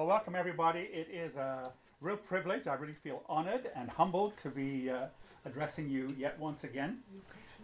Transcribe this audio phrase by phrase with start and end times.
[0.00, 0.88] Well, welcome everybody.
[0.94, 2.66] It is a real privilege.
[2.66, 5.08] I really feel honored and humbled to be uh,
[5.44, 7.00] addressing you yet once again.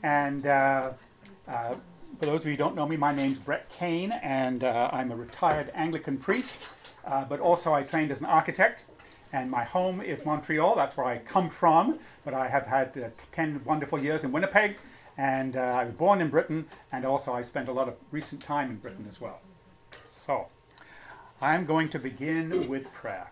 [0.03, 0.93] And uh,
[1.49, 1.77] uh,
[2.21, 5.13] for those of you who don't know me, my name's Brett Cane, and uh, I'm
[5.13, 6.69] a retired Anglican priest,
[7.07, 8.85] uh, but also I trained as an architect.
[9.33, 10.77] And my home is Montreal.
[10.77, 11.99] That's where I come from.
[12.23, 14.77] But I have had uh, 10 wonderful years in Winnipeg,
[15.17, 18.69] and I was born in Britain, and also I spent a lot of recent time
[18.69, 19.41] in Britain as well.
[20.11, 20.49] So.
[21.41, 23.31] I'm going to begin with prayer.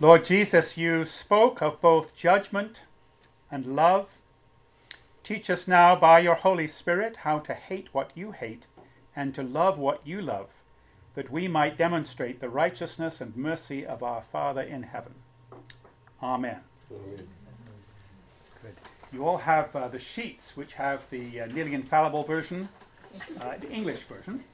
[0.00, 2.84] Lord Jesus, you spoke of both judgment
[3.50, 4.16] and love.
[5.22, 8.64] Teach us now by your Holy Spirit how to hate what you hate
[9.14, 10.48] and to love what you love,
[11.14, 15.16] that we might demonstrate the righteousness and mercy of our Father in heaven.
[16.22, 16.62] Amen.
[16.90, 17.28] Amen.
[18.62, 18.74] Good.
[19.12, 22.70] You all have uh, the sheets which have the uh, nearly infallible version
[23.40, 24.44] uh, the English version,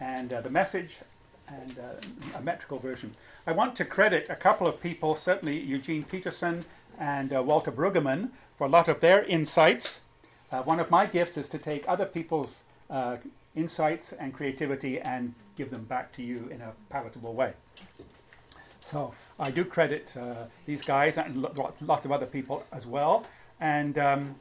[0.00, 0.96] and uh, the message,
[1.48, 3.12] and uh, a metrical version.
[3.46, 6.64] I want to credit a couple of people, certainly Eugene Peterson
[6.98, 10.00] and uh, Walter Brueggemann, for a lot of their insights.
[10.50, 13.16] Uh, one of my gifts is to take other people's uh,
[13.54, 17.52] insights and creativity and give them back to you in a palatable way.
[18.80, 20.08] So I do credit
[20.64, 21.42] these guys and
[21.82, 23.26] lots of other people as well.
[23.60, 24.36] And um,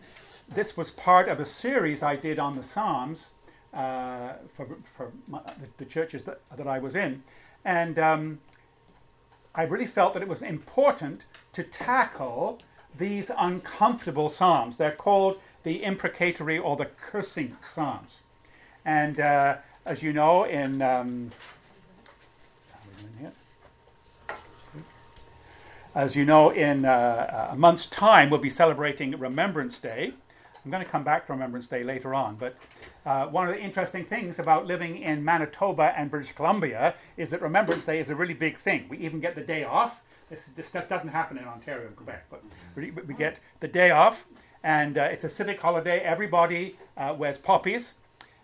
[0.50, 3.30] this was part of a series I did on the Psalms
[3.74, 5.42] uh, for, for my,
[5.78, 7.24] the, churches that, that I was in.
[7.66, 8.40] And um,
[9.54, 12.60] I really felt that it was important to tackle
[12.98, 14.78] these uncomfortable Psalms.
[14.78, 18.22] They're called the imprecatory or the cursing Psalms.
[18.86, 20.82] And uh, as you know, in.
[20.82, 21.32] Um,
[25.96, 30.14] as you know, in uh, a month's time, we'll be celebrating Remembrance Day.
[30.68, 32.58] I'm going to come back to Remembrance Day later on, but
[33.06, 37.42] uh, one of the interesting things about living in Manitoba and British Columbia is that
[37.42, 38.86] Remembrance Day is a really big thing.
[38.90, 40.02] We even get the day off.
[40.30, 42.44] This, this stuff doesn't happen in Ontario and Quebec, but
[42.76, 44.26] we, get the day off,
[44.62, 46.00] and uh, it's a civic holiday.
[46.00, 47.94] Everybody uh, wears poppies,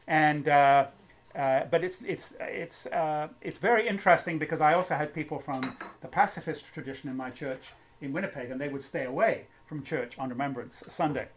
[0.08, 0.88] and uh,
[1.36, 5.76] uh, but it's it's it's uh, it's very interesting because I also had people from
[6.00, 7.64] the pacifist tradition in my church
[8.00, 11.28] in Winnipeg, and they would stay away from church on Remembrance Sunday.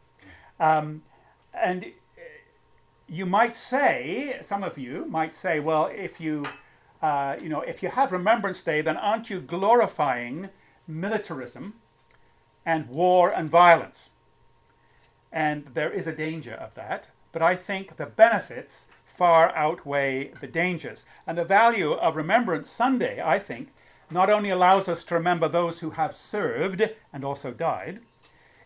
[0.58, 1.02] Um,
[1.54, 1.92] and
[3.08, 6.46] you might say, some of you might say, well, if you,
[7.02, 10.50] uh, you know, if you have Remembrance Day, then aren't you glorifying
[10.88, 11.74] militarism
[12.64, 14.10] and war and violence?
[15.32, 20.46] And there is a danger of that, but I think the benefits far outweigh the
[20.46, 21.04] dangers.
[21.26, 23.72] And the value of Remembrance Sunday, I think,
[24.10, 28.00] not only allows us to remember those who have served and also died,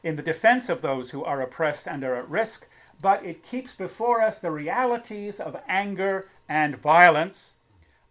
[0.02, 2.66] in the defense of those who are oppressed and are at risk,
[3.00, 7.54] but it keeps before us the realities of anger and violence,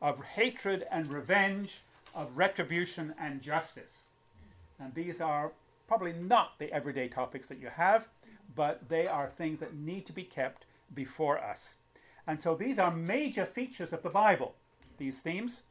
[0.02, 1.82] of hatred and revenge,
[2.16, 3.92] of retribution and justice.
[4.80, 5.52] And these are
[5.88, 8.08] probably not the everyday topics that you have,
[8.56, 11.76] but they are things that need to be kept before us.
[12.26, 14.56] And so these are major features of the Bible,
[14.98, 15.64] these themes.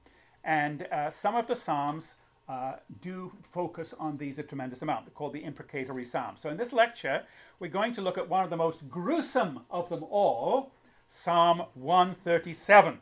[0.44, 2.14] And uh, some of the Psalms
[2.48, 5.04] uh, do focus on these a tremendous amount.
[5.04, 6.40] They're called the imprecatory psalms.
[6.40, 7.24] So in this lecture,
[7.60, 10.72] we're going to look at one of the most gruesome of them all,
[11.08, 12.98] Psalm 137.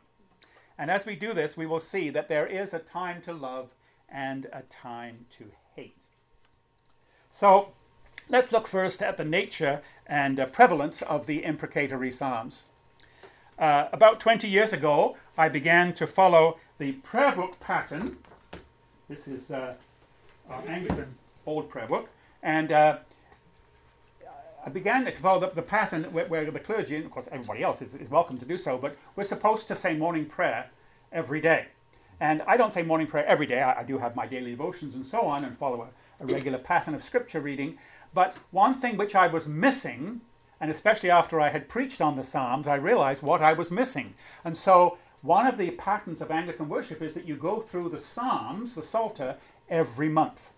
[0.77, 3.69] And as we do this, we will see that there is a time to love
[4.09, 5.95] and a time to hate.
[7.29, 7.73] So
[8.29, 12.65] let's look first at the nature and uh, prevalence of the imprecatory psalms.
[13.57, 18.17] Uh, about 20 years ago, I began to follow the prayer book pattern
[19.09, 19.73] this is uh,
[20.49, 22.09] our Anglican old prayer book.
[22.43, 22.97] And uh,
[24.65, 27.63] I began to follow the, the pattern where, where, the clergy, and of course everybody
[27.63, 30.69] else is, is welcome to do so, but we're supposed to say morning prayer
[31.11, 31.67] every day.
[32.19, 33.61] And I don't say morning prayer every day.
[33.61, 35.87] I, I do have my daily devotions and so on and follow
[36.19, 37.77] a, a regular pattern of scripture reading.
[38.13, 40.21] But one thing which I was missing,
[40.59, 44.15] and especially after I had preached on the Psalms, I realized what I was missing.
[44.43, 47.99] And so one of the patterns of Anglican worship is that you go through the
[47.99, 49.35] Psalms, the Psalter,
[49.69, 50.51] every month,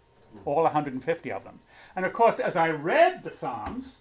[0.46, 1.60] all 150 of them.
[1.96, 3.98] And of course, as I read the Psalms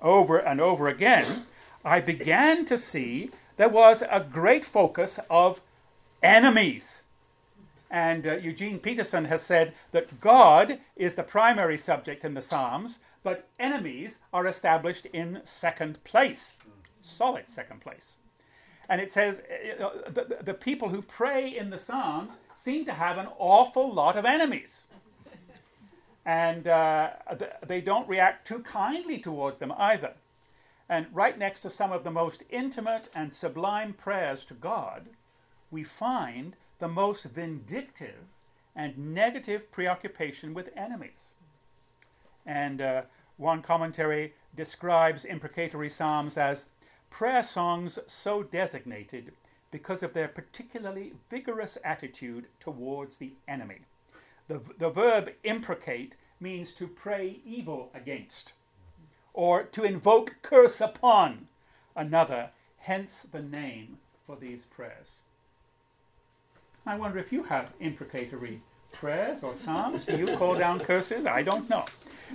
[0.00, 1.44] over and over again,
[1.84, 5.60] I began to see there was a great focus of
[6.22, 7.02] enemies.
[7.90, 13.00] And uh, Eugene Peterson has said that God is the primary subject in the Psalms,
[13.22, 16.56] but enemies are established in second place,
[17.02, 18.14] solid second place.
[18.88, 19.40] And it says
[19.80, 24.16] uh, the, the people who pray in the Psalms seem to have an awful lot
[24.16, 24.82] of enemies.
[26.24, 27.10] And uh,
[27.66, 30.14] they don't react too kindly towards them either.
[30.88, 35.06] And right next to some of the most intimate and sublime prayers to God,
[35.70, 38.26] we find the most vindictive
[38.74, 41.28] and negative preoccupation with enemies.
[42.44, 43.02] And uh,
[43.36, 46.66] one commentary describes imprecatory psalms as
[47.10, 49.32] prayer songs so designated
[49.70, 53.80] because of their particularly vigorous attitude towards the enemy.
[54.48, 58.52] The, the verb imprecate means to pray evil against
[59.32, 61.48] or to invoke curse upon
[61.94, 65.08] another, hence the name for these prayers.
[66.86, 68.62] I wonder if you have imprecatory
[68.92, 70.04] prayers or psalms.
[70.04, 71.26] Do you call down curses?
[71.26, 71.84] I don't know.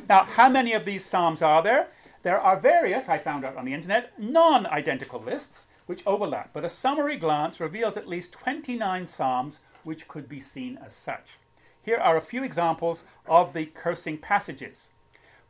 [0.08, 1.88] Now, how many of these psalms are there?
[2.24, 6.64] There are various, I found out on the internet, non identical lists which overlap, but
[6.64, 11.40] a summary glance reveals at least 29 psalms which could be seen as such.
[11.82, 14.90] Here are a few examples of the cursing passages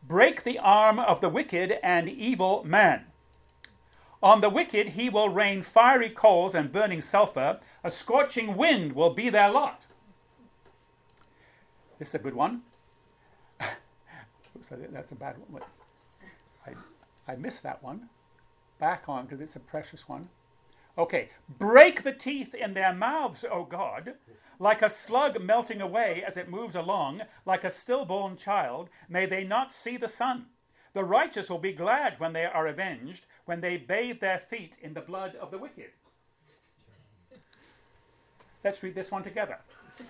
[0.03, 3.05] Break the arm of the wicked and evil man.
[4.23, 9.13] On the wicked he will rain fiery coals and burning sulfur, a scorching wind will
[9.13, 9.83] be their lot.
[11.97, 12.63] This is a good one.
[13.59, 15.61] That's a bad one.
[15.61, 15.80] I,
[17.31, 18.09] I missed that one.
[18.77, 20.27] Back on because it's a precious one.
[20.97, 21.29] Okay.
[21.57, 24.15] Break the teeth in their mouths, O God.
[24.59, 29.45] Like a slug melting away as it moves along, like a stillborn child, may they
[29.45, 30.47] not see the sun.
[30.93, 34.93] The righteous will be glad when they are avenged, when they bathe their feet in
[34.93, 35.91] the blood of the wicked.
[38.63, 39.57] Let's read this one together.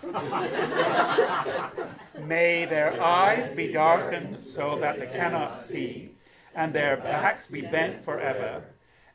[2.26, 6.12] May their eyes be darkened so that they cannot see,
[6.56, 8.64] and their backs be bent forever.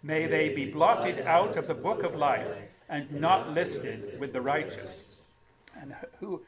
[0.03, 2.49] May they be blotted out of the book of life
[2.89, 5.33] and not listed with the righteous.
[5.81, 6.43] And who,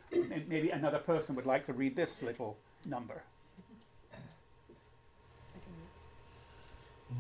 [0.47, 2.57] maybe another person would like to read this little
[2.87, 3.23] number.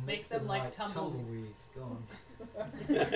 [0.06, 1.54] Make them like tumbleweed.
[1.74, 1.82] Go
[2.58, 3.12] on.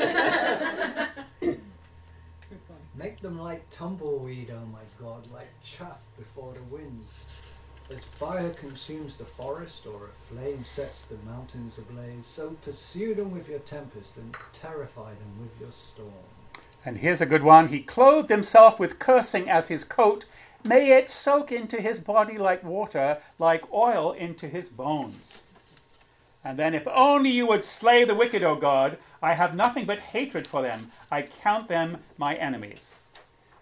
[2.95, 7.05] Make them like tumbleweed, oh my God, like chaff before the wind.
[7.95, 13.31] As fire consumes the forest or a flame sets the mountains ablaze, so pursue them
[13.31, 16.11] with your tempest and terrify them with your storm.
[16.87, 17.69] And here's a good one.
[17.69, 20.25] He clothed himself with cursing as his coat.
[20.65, 25.41] May it soak into his body like water, like oil into his bones.
[26.43, 30.01] And then, if only you would slay the wicked, O God, I have nothing but
[30.01, 30.91] hatred for them.
[31.11, 32.87] I count them my enemies.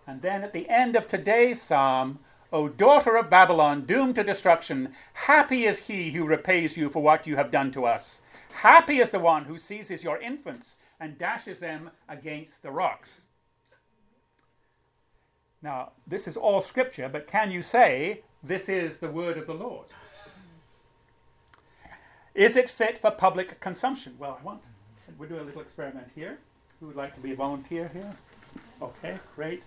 [0.07, 2.21] And then at the end of today's psalm,
[2.53, 7.27] O daughter of Babylon, doomed to destruction, happy is he who repays you for what
[7.27, 8.23] you have done to us.
[8.53, 13.23] Happy is the one who seizes your infants and dashes them against the rocks.
[15.63, 19.55] Now, this is all scripture, but can you say, This is the word of the
[19.55, 19.87] Lord?
[22.35, 24.17] Is it fit for public consumption?
[24.19, 24.63] Well, I want,
[25.19, 26.39] we'll do a little experiment here.
[26.81, 28.13] Who would like to be a volunteer here?
[28.81, 29.63] Okay, great.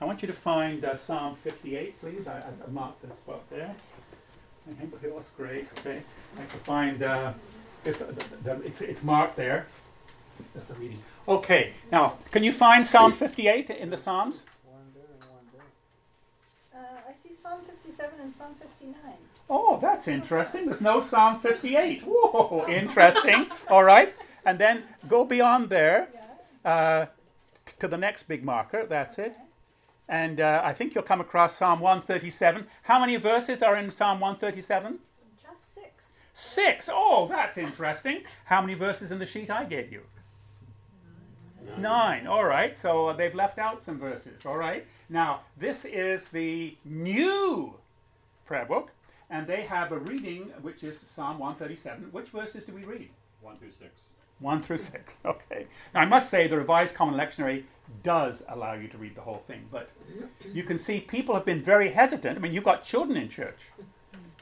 [0.00, 2.26] I want you to find uh, Psalm 58, please.
[2.26, 3.74] I, I marked the spot there.
[4.68, 5.68] Okay, that's great.
[5.78, 6.02] Okay,
[6.34, 7.32] I can find uh,
[7.84, 8.04] it's, the,
[8.42, 9.66] the, it's, it's marked there.
[10.54, 10.98] That's the reading.
[11.28, 14.44] Okay, now, can you find Psalm 58 in the Psalms?
[16.74, 16.78] Uh,
[17.08, 18.94] I see Psalm 57 and Psalm 59.
[19.48, 20.66] Oh, that's interesting.
[20.66, 22.02] There's no Psalm 58.
[22.04, 23.46] Whoa, interesting.
[23.70, 24.12] All right.
[24.44, 26.08] And then go beyond there
[26.64, 27.06] uh,
[27.78, 28.84] to the next big marker.
[28.84, 29.36] That's it.
[30.08, 32.66] And uh, I think you'll come across Psalm 137.
[32.82, 34.98] How many verses are in Psalm 137?
[35.42, 36.08] Just six.
[36.32, 36.88] Six.
[36.92, 38.22] Oh, that's interesting.
[38.44, 40.02] How many verses in the sheet I gave you?
[41.78, 42.26] Nine.
[42.26, 42.78] All right.
[42.78, 44.46] So they've left out some verses.
[44.46, 44.86] All right.
[45.08, 47.74] Now, this is the new
[48.44, 48.90] prayer book,
[49.30, 52.12] and they have a reading which is Psalm 137.
[52.12, 53.10] Which verses do we read?
[53.40, 53.90] 1 through 6.
[54.38, 55.14] 1 through 6.
[55.24, 55.66] Okay.
[55.94, 57.64] Now, I must say the Revised Common Lectionary
[58.02, 59.90] does allow you to read the whole thing, but
[60.52, 62.36] you can see people have been very hesitant.
[62.38, 63.58] I mean, you've got children in church.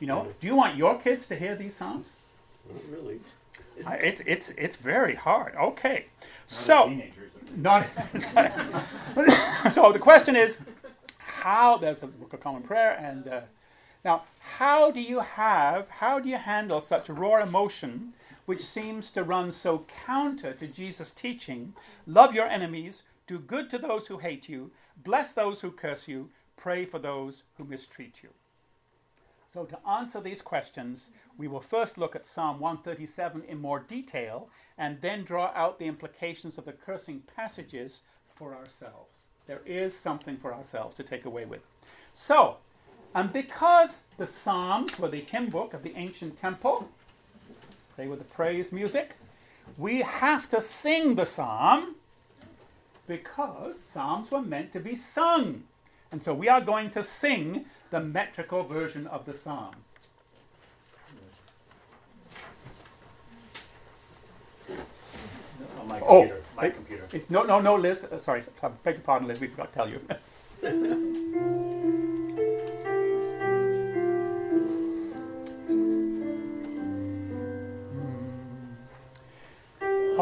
[0.00, 2.12] You know, do you want your kids to hear these Psalms?
[2.72, 3.20] Not really.
[3.76, 5.54] It's, it's, it's very hard.
[5.56, 6.06] Okay.
[6.46, 7.30] So, Teenagers.
[7.56, 7.86] not,
[9.72, 10.58] so the question is
[11.44, 13.40] how there's a book of common prayer and uh,
[14.04, 18.14] now how do you have how do you handle such raw emotion
[18.46, 21.74] which seems to run so counter to jesus teaching
[22.06, 24.70] love your enemies do good to those who hate you
[25.02, 28.30] bless those who curse you pray for those who mistreat you
[29.54, 34.48] so, to answer these questions, we will first look at Psalm 137 in more detail
[34.76, 38.02] and then draw out the implications of the cursing passages
[38.34, 39.28] for ourselves.
[39.46, 41.60] There is something for ourselves to take away with.
[42.14, 42.56] So,
[43.14, 46.88] and because the Psalms were the hymn book of the ancient temple,
[47.96, 49.14] They were the praise music.
[49.78, 51.94] We have to sing the psalm
[53.06, 55.64] because psalms were meant to be sung.
[56.12, 59.74] And so we are going to sing the metrical version of the psalm.
[65.80, 66.42] On my Oh, computer.
[66.56, 67.08] my it- computer.
[67.12, 68.04] It's, no, no, no, Liz.
[68.04, 69.40] Uh, sorry, I beg your pardon, Liz.
[69.40, 70.00] We forgot to tell you.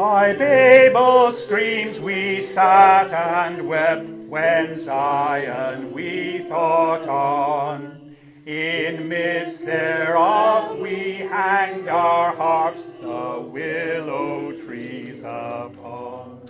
[0.03, 8.13] By Babel's streams we sat and wept when Zion we thought on.
[8.45, 16.41] In midst thereof we hanged our harps, the willow trees upon.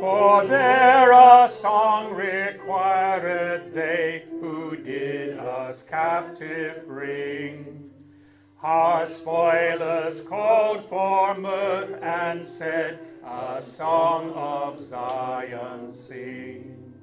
[0.00, 7.81] For there a song required they who did us captive bring.
[8.62, 16.94] Our spoilers called for mirth and said, A song of Zion sing.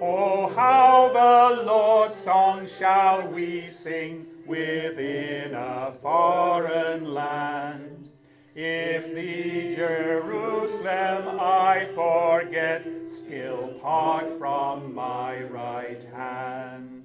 [0.00, 8.10] Oh, how the Lord's song shall we sing within a foreign land.
[8.56, 17.01] If the Jerusalem I forget, still part from my right hand.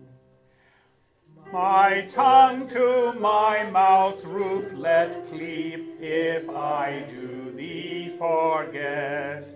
[1.53, 9.47] My tongue to my mouth's roof let cleave, if I do thee forget.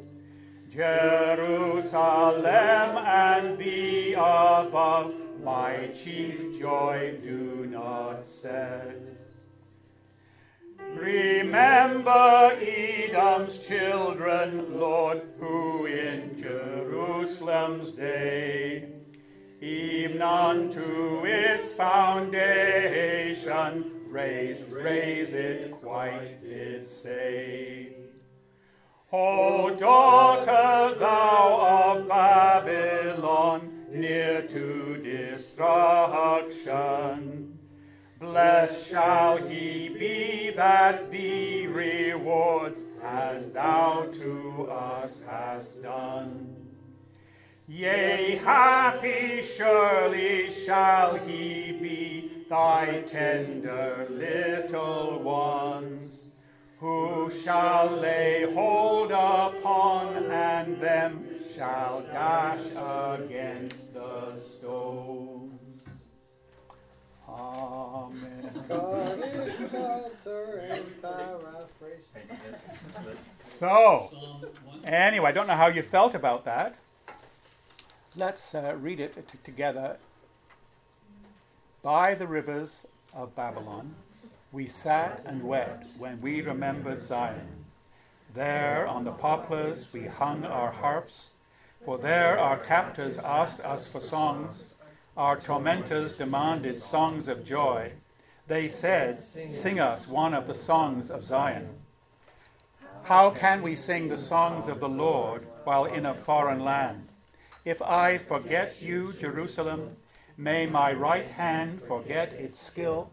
[0.69, 8.95] Jerusalem and thee above, my chief joy do not set.
[10.95, 19.00] Remember Edom's children, Lord, who in Jerusalem's day,
[19.61, 27.93] even unto its foundation, raise, raise it quite did say.
[29.13, 37.59] O daughter, thou of Babylon, near to destruction,
[38.19, 46.60] Blessed shall he be that thee rewards as thou to us hast done.
[47.67, 56.23] Yea, happy surely shall he be, thy tender little ones,
[56.79, 61.25] who shall lay hold upon, and them
[61.55, 62.59] shall dash
[63.21, 65.81] against the stones.
[67.29, 68.65] Amen.
[68.67, 72.07] God is shelter and paraphrase.
[73.39, 74.09] So,
[74.83, 76.77] anyway, I don't know how you felt about that.
[78.15, 79.95] Let's uh, read it t- together.
[81.81, 83.95] By the rivers of Babylon,
[84.51, 87.63] we sat and wept when we remembered Zion.
[88.33, 91.29] There on the poplars we hung our harps,
[91.85, 94.75] for there our captors asked us for songs.
[95.15, 97.93] Our tormentors demanded songs of joy.
[98.47, 101.69] They said, Sing us one of the songs of Zion.
[103.03, 107.07] How can we sing the songs of the Lord while in a foreign land?
[107.63, 109.95] If I forget you, Jerusalem,
[110.35, 113.11] may my right hand forget its skill.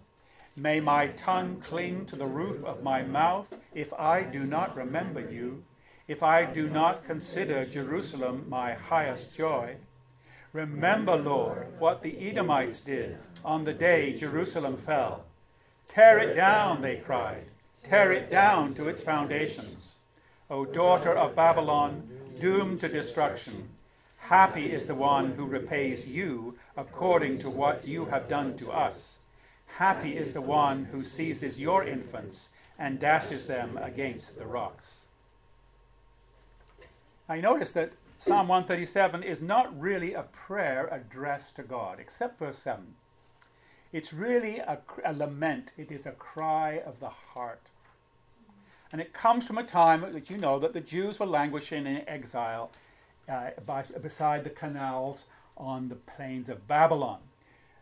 [0.56, 5.20] May my tongue cling to the roof of my mouth if I do not remember
[5.20, 5.64] you,
[6.06, 9.76] if I do not consider Jerusalem my highest joy.
[10.54, 15.26] Remember, Lord, what the Edomites did on the day Jerusalem fell.
[15.88, 17.44] Tear it down, they cried.
[17.84, 19.96] Tear it down to its foundations.
[20.48, 22.08] O daughter of Babylon,
[22.40, 23.68] doomed to destruction,
[24.28, 29.20] happy is the one who repays you according to what you have done to us.
[29.78, 35.06] Happy is the one who seizes your infants and dashes them against the rocks.
[37.26, 42.58] I notice that Psalm 137 is not really a prayer addressed to God, except verse
[42.58, 42.96] 7.
[43.94, 47.62] It's really a, a lament, it is a cry of the heart.
[48.92, 52.06] And it comes from a time that you know that the Jews were languishing in
[52.06, 52.70] exile
[53.28, 57.20] uh, by, beside the canals on the plains of Babylon.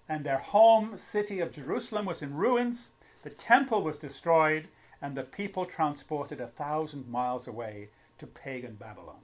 [0.09, 2.91] And their home city of Jerusalem was in ruins,
[3.23, 4.69] the temple was destroyed,
[5.03, 7.88] and the people transported a thousand miles away
[8.19, 9.21] to pagan Babylon.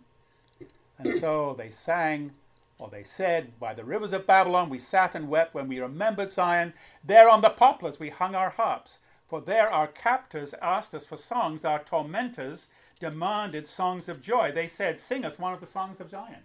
[0.99, 2.33] And so they sang,
[2.79, 6.31] or they said, By the rivers of Babylon we sat and wept when we remembered
[6.31, 6.75] Zion.
[7.05, 8.99] There on the poplars we hung our harps.
[9.29, 12.69] For there our captors asked us for songs, our tormentors
[13.03, 14.53] demanded songs of joy.
[14.53, 16.45] They said, Sing us one of the songs of Zion.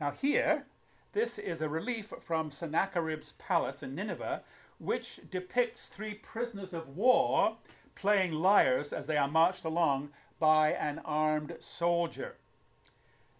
[0.00, 0.64] Now, here,
[1.12, 4.42] this is a relief from Sennacherib's palace in Nineveh,
[4.80, 7.56] which depicts three prisoners of war
[7.94, 10.08] playing lyres as they are marched along
[10.40, 12.34] by an armed soldier.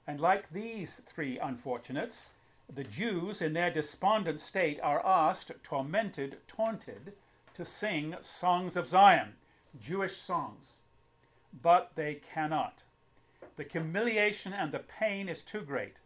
[0.06, 2.28] And like these three unfortunates,
[2.72, 7.14] the Jews, in their despondent state, are asked, tormented, taunted,
[7.54, 9.34] to sing songs of Zion,
[9.82, 10.77] Jewish songs.
[11.62, 12.82] But they cannot.
[13.56, 15.96] The humiliation and the pain is too great.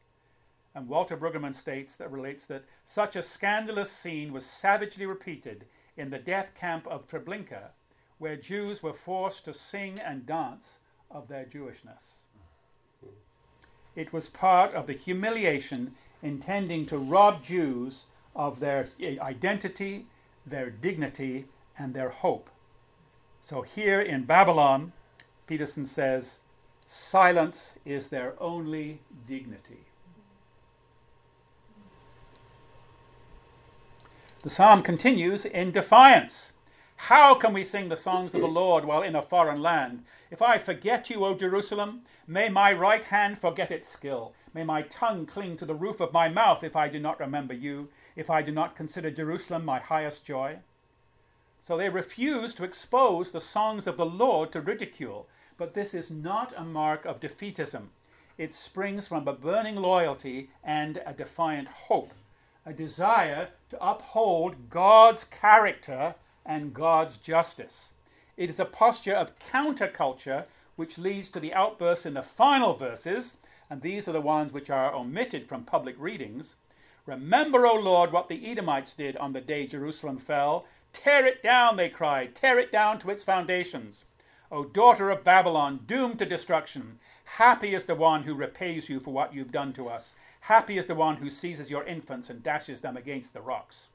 [0.75, 6.11] And Walter Brueggemann states that relates that such a scandalous scene was savagely repeated in
[6.11, 7.71] the death camp of Treblinka,
[8.19, 10.79] where Jews were forced to sing and dance
[11.11, 12.21] of their Jewishness.
[13.95, 20.07] It was part of the humiliation intending to rob Jews of their eh, identity,
[20.47, 21.47] their dignity,
[21.79, 22.49] and their hope.
[23.45, 24.93] So here in Babylon,
[25.53, 26.39] Peterson says,
[26.87, 29.85] silence is their only dignity.
[34.43, 36.55] The psalm continues in defiance.
[36.97, 40.05] How can we sing the songs of the Lord while in a foreign land?
[40.31, 44.33] If I forget you, O Jerusalem, may my right hand forget its skill.
[44.55, 47.53] May my tongue cling to the roof of my mouth if I do not remember
[47.53, 50.61] you, if I do not consider Jerusalem my highest joy.
[51.63, 55.29] So they refuse to expose the songs of the Lord to ridicule.
[55.57, 57.89] But this is not a mark of defeatism.
[58.39, 62.13] It springs from a burning loyalty and a defiant hope,
[62.65, 67.93] a desire to uphold God's character and God's justice.
[68.37, 73.35] It is a posture of counterculture which leads to the outbursts in the final verses,
[73.69, 76.55] and these are the ones which are omitted from public readings.
[77.07, 80.67] Remember, O Lord, what the Edomites did on the day Jerusalem fell.
[80.93, 84.05] Tear it down, they cried, tear it down to its foundations.
[84.53, 89.11] O daughter of Babylon, doomed to destruction, happy is the one who repays you for
[89.11, 90.15] what you've done to us.
[90.41, 93.87] Happy is the one who seizes your infants and dashes them against the rocks.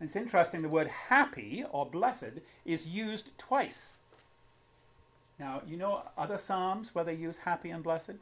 [0.00, 3.92] And it's interesting, the word happy or blessed is used twice.
[5.38, 8.16] Now, you know other Psalms where they use happy and blessed?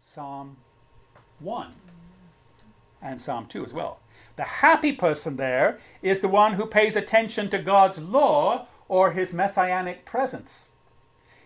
[0.00, 0.56] Psalm
[1.40, 1.74] 1
[3.02, 4.00] and Psalm 2 as well.
[4.36, 9.32] The happy person there is the one who pays attention to God's law or his
[9.32, 10.68] messianic presence.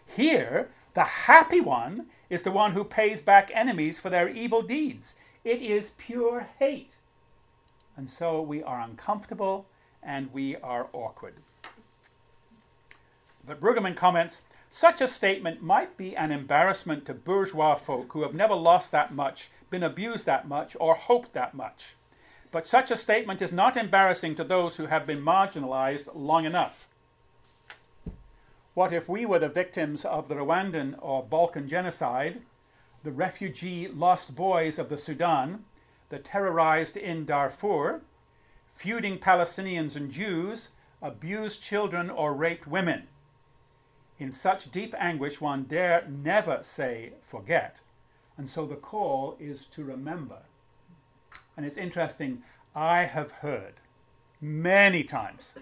[0.07, 5.15] Here, the happy one is the one who pays back enemies for their evil deeds.
[5.45, 6.93] It is pure hate.
[7.97, 9.67] And so we are uncomfortable
[10.03, 11.35] and we are awkward.
[13.47, 18.35] But Brueggemann comments such a statement might be an embarrassment to bourgeois folk who have
[18.35, 21.95] never lost that much, been abused that much, or hoped that much.
[22.51, 26.89] But such a statement is not embarrassing to those who have been marginalized long enough.
[28.75, 32.41] What if we were the victims of the Rwandan or Balkan genocide,
[33.03, 35.65] the refugee lost boys of the Sudan,
[36.09, 38.01] the terrorized in Darfur,
[38.75, 40.71] feuding Palestinians and Jews,
[41.03, 43.09] abused children, or raped women.
[44.19, 47.81] In such deep anguish, one dare never say forget.
[48.39, 50.39] And so the call is to remember.
[51.57, 52.43] And it's interesting,
[52.75, 53.75] I have heard
[54.41, 55.53] many times,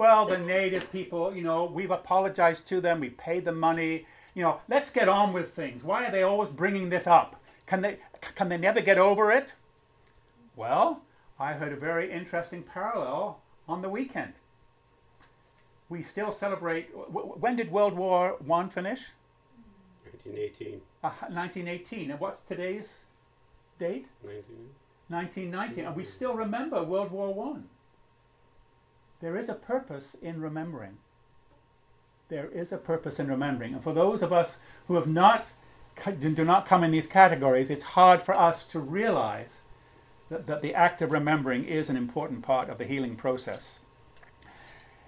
[0.00, 4.42] well, the native people, you know, we've apologized to them, we paid the money, you
[4.42, 5.84] know, let's get on with things.
[5.84, 7.38] Why are they always bringing this up?
[7.66, 7.98] Can they,
[8.34, 9.52] can they never get over it?
[10.56, 11.02] Well,
[11.38, 14.32] I heard a very interesting parallel on the weekend.
[15.90, 16.88] We still celebrate.
[16.94, 19.00] When did World War One finish?
[20.04, 20.80] 1918.
[21.04, 22.10] Uh, 1918.
[22.10, 23.00] And what's today's
[23.78, 24.06] date?
[24.24, 24.44] 19.
[25.08, 25.84] 1919.
[25.84, 27.68] And we still remember World War One.
[29.20, 30.98] There is a purpose in remembering.
[32.28, 33.74] There is a purpose in remembering.
[33.74, 35.46] And for those of us who have not
[36.06, 39.60] do not come in these categories, it's hard for us to realize
[40.30, 43.80] that, that the act of remembering is an important part of the healing process.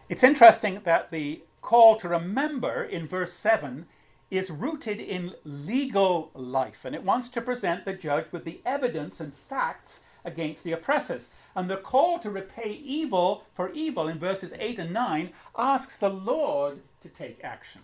[0.09, 3.87] It's interesting that the call to remember in verse 7
[4.31, 9.21] is rooted in legal life, and it wants to present the judge with the evidence
[9.21, 11.29] and facts against the oppressors.
[11.55, 16.11] And the call to repay evil for evil in verses 8 and 9 asks the
[16.11, 17.83] Lord to take action.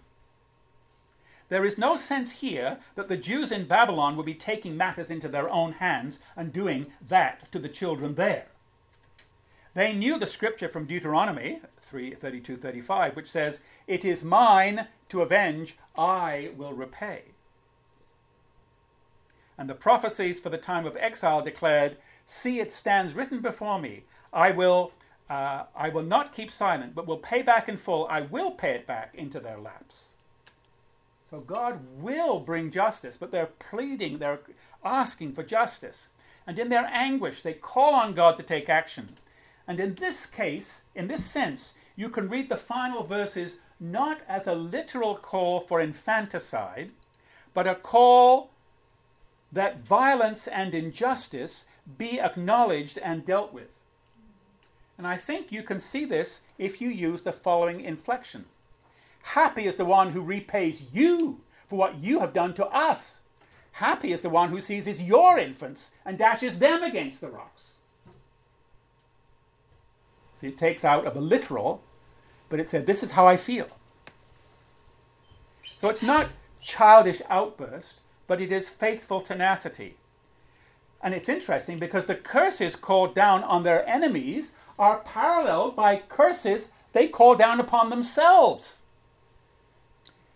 [1.49, 5.29] There is no sense here that the Jews in Babylon will be taking matters into
[5.29, 8.47] their own hands and doing that to the children there.
[9.75, 15.23] They knew the scripture from Deuteronomy 3 32 35, which says, It is mine to
[15.23, 17.23] avenge, I will repay.
[19.57, 21.97] And the prophecies for the time of exile declared,
[22.31, 24.93] See, it stands written before me, I will.
[25.31, 28.07] Uh, I will not keep silent, but will pay back in full.
[28.11, 30.05] I will pay it back into their laps.
[31.31, 34.41] So God will bring justice, but they're pleading, they're
[34.85, 36.09] asking for justice.
[36.47, 39.17] And in their anguish, they call on God to take action.
[39.67, 44.47] And in this case, in this sense, you can read the final verses not as
[44.47, 46.91] a literal call for infanticide,
[47.55, 48.51] but a call
[49.51, 51.65] that violence and injustice
[51.97, 53.69] be acknowledged and dealt with.
[54.99, 58.47] And I think you can see this if you use the following inflection
[59.23, 63.21] Happy is the one who repays you for what you have done to us.
[63.73, 67.75] Happy is the one who seizes your infants and dashes them against the rocks.
[70.41, 71.83] See, it takes out of the literal,
[72.49, 73.69] but it said, This is how I feel.
[75.63, 76.29] So it's not
[76.63, 79.98] childish outburst, but it is faithful tenacity.
[81.01, 86.69] And it's interesting because the curses called down on their enemies are paralleled by curses
[86.93, 88.79] they call down upon themselves.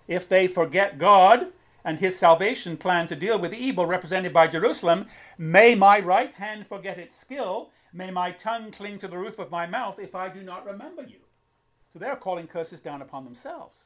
[0.07, 1.48] If they forget God
[1.85, 5.07] and his salvation plan to deal with evil represented by Jerusalem,
[5.38, 9.51] may my right hand forget its skill, may my tongue cling to the roof of
[9.51, 11.18] my mouth if I do not remember you.
[11.92, 13.77] So they're calling curses down upon themselves.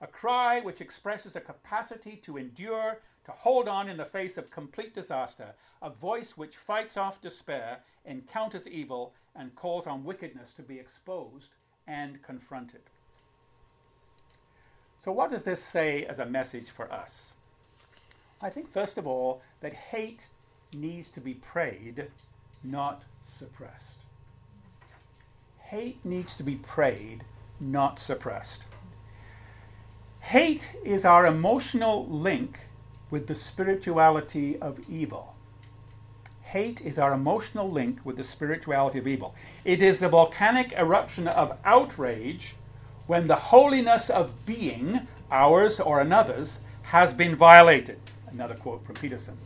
[0.00, 4.50] A cry which expresses a capacity to endure, to hold on in the face of
[4.50, 10.62] complete disaster, a voice which fights off despair, encounters evil, and calls on wickedness to
[10.62, 11.50] be exposed
[11.86, 12.82] and confronted.
[14.98, 17.32] So, what does this say as a message for us?
[18.40, 20.26] I think, first of all, that hate
[20.72, 22.08] needs to be prayed,
[22.62, 23.98] not suppressed.
[25.58, 27.24] Hate needs to be prayed,
[27.60, 28.62] not suppressed.
[30.20, 32.60] Hate is our emotional link
[33.12, 35.36] with the spirituality of evil.
[36.40, 39.34] Hate is our emotional link with the spirituality of evil.
[39.66, 42.56] It is the volcanic eruption of outrage
[43.06, 48.00] when the holiness of being, ours or another's, has been violated.
[48.28, 49.36] Another quote from Peterson.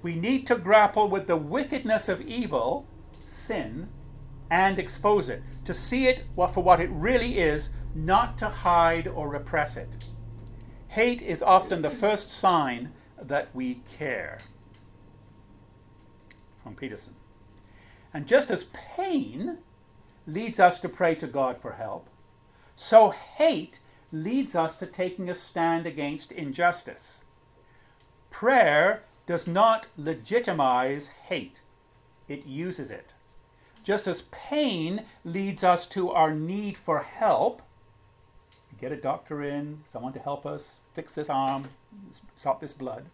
[0.00, 2.86] We need to grapple with the wickedness of evil,
[3.26, 3.88] sin,
[4.50, 9.28] and expose it, to see it for what it really is, not to hide or
[9.28, 9.88] repress it.
[10.92, 14.36] Hate is often the first sign that we care.
[16.62, 17.14] From Peterson.
[18.12, 19.56] And just as pain
[20.26, 22.10] leads us to pray to God for help,
[22.76, 23.80] so hate
[24.12, 27.22] leads us to taking a stand against injustice.
[28.28, 31.60] Prayer does not legitimize hate,
[32.28, 33.14] it uses it.
[33.82, 37.62] Just as pain leads us to our need for help,
[38.82, 41.68] get a doctor in, someone to help us fix this arm,
[42.36, 43.06] stop this blood.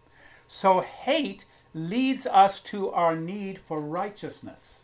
[0.47, 4.79] So hate leads us to our need for righteousness.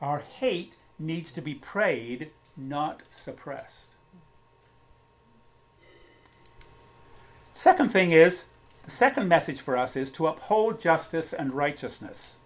[0.00, 3.90] Our hate needs to be prayed, not suppressed.
[7.52, 8.46] Second thing is,
[8.84, 12.36] the second message for us is to uphold justice and righteousness.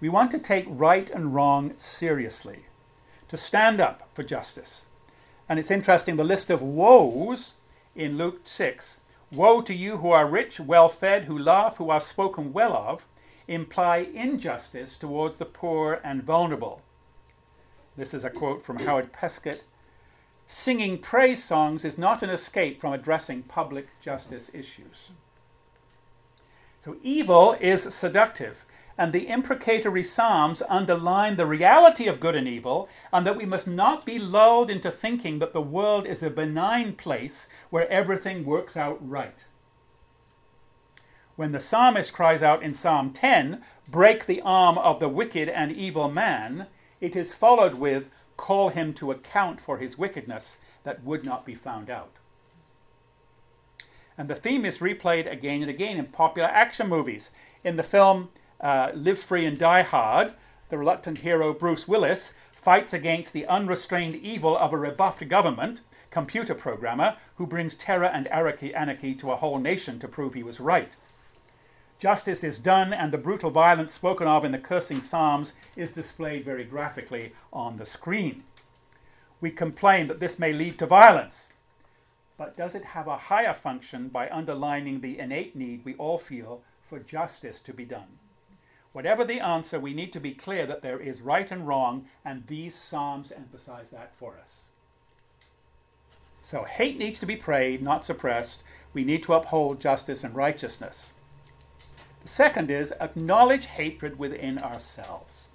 [0.00, 2.60] We want to take right and wrong seriously,
[3.28, 4.86] to stand up for justice.
[5.48, 7.54] And it's interesting, the list of woes
[7.94, 8.98] in Luke 6
[9.30, 13.04] Woe to you who are rich, well fed, who laugh, who are spoken well of,
[13.46, 16.80] imply injustice towards the poor and vulnerable.
[17.96, 19.62] This is a quote from Howard Peskett.
[20.46, 25.10] Singing praise songs is not an escape from addressing public justice issues.
[26.84, 28.64] So evil is seductive
[28.98, 33.68] and the imprecatory Psalms underline the reality of good and evil, and that we must
[33.68, 38.76] not be lulled into thinking that the world is a benign place where everything works
[38.76, 39.44] out right.
[41.36, 45.70] When the psalmist cries out in Psalm 10, Break the arm of the wicked and
[45.70, 46.66] evil man,
[47.00, 51.54] it is followed with, Call him to account for his wickedness that would not be
[51.54, 52.10] found out.
[54.16, 57.30] And the theme is replayed again and again in popular action movies.
[57.62, 58.30] In the film
[58.60, 60.32] uh, Live Free and Die Hard,
[60.68, 66.54] the reluctant hero Bruce Willis fights against the unrestrained evil of a rebuffed government computer
[66.54, 70.96] programmer who brings terror and anarchy to a whole nation to prove he was right.
[71.98, 76.44] Justice is done, and the brutal violence spoken of in the cursing Psalms is displayed
[76.44, 78.44] very graphically on the screen.
[79.40, 81.48] We complain that this may lead to violence,
[82.36, 86.62] but does it have a higher function by underlining the innate need we all feel
[86.88, 88.18] for justice to be done?
[88.92, 92.46] Whatever the answer, we need to be clear that there is right and wrong, and
[92.46, 94.64] these Psalms emphasize that for us.
[96.42, 98.62] So, hate needs to be prayed, not suppressed.
[98.94, 101.12] We need to uphold justice and righteousness.
[102.22, 105.48] The second is acknowledge hatred within ourselves.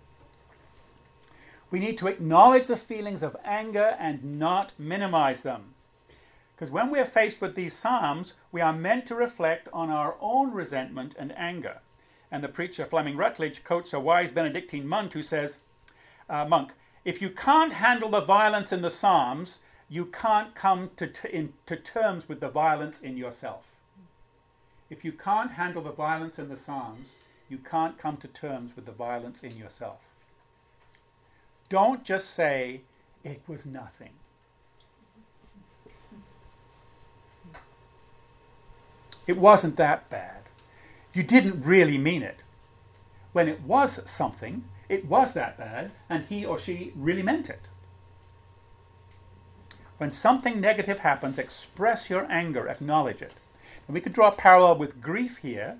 [1.72, 5.74] We need to acknowledge the feelings of anger and not minimize them.
[6.56, 10.16] Because when we are faced with these Psalms, we are meant to reflect on our
[10.22, 11.80] own resentment and anger.
[12.34, 15.58] And the preacher Fleming Rutledge quotes a wise Benedictine monk who says,
[16.28, 16.72] uh, Monk,
[17.06, 21.54] if you can't handle the violence in the Psalms, you can't come to, t- in,
[21.68, 23.66] to terms with the violence in yourself.
[24.90, 27.10] If you can't handle the violence in the Psalms,
[27.50, 30.00] you can't come to terms with the violence in yourself.
[31.70, 32.82] Don't just say,
[33.24, 34.10] it was nothing.
[39.28, 40.43] It wasn't that bad.
[41.14, 42.40] You didn't really mean it.
[43.34, 47.62] When it was something, it was that bad, and he or she really meant it.
[49.98, 53.34] When something negative happens, express your anger, acknowledge it.
[53.88, 55.78] And we could draw a parallel with grief here.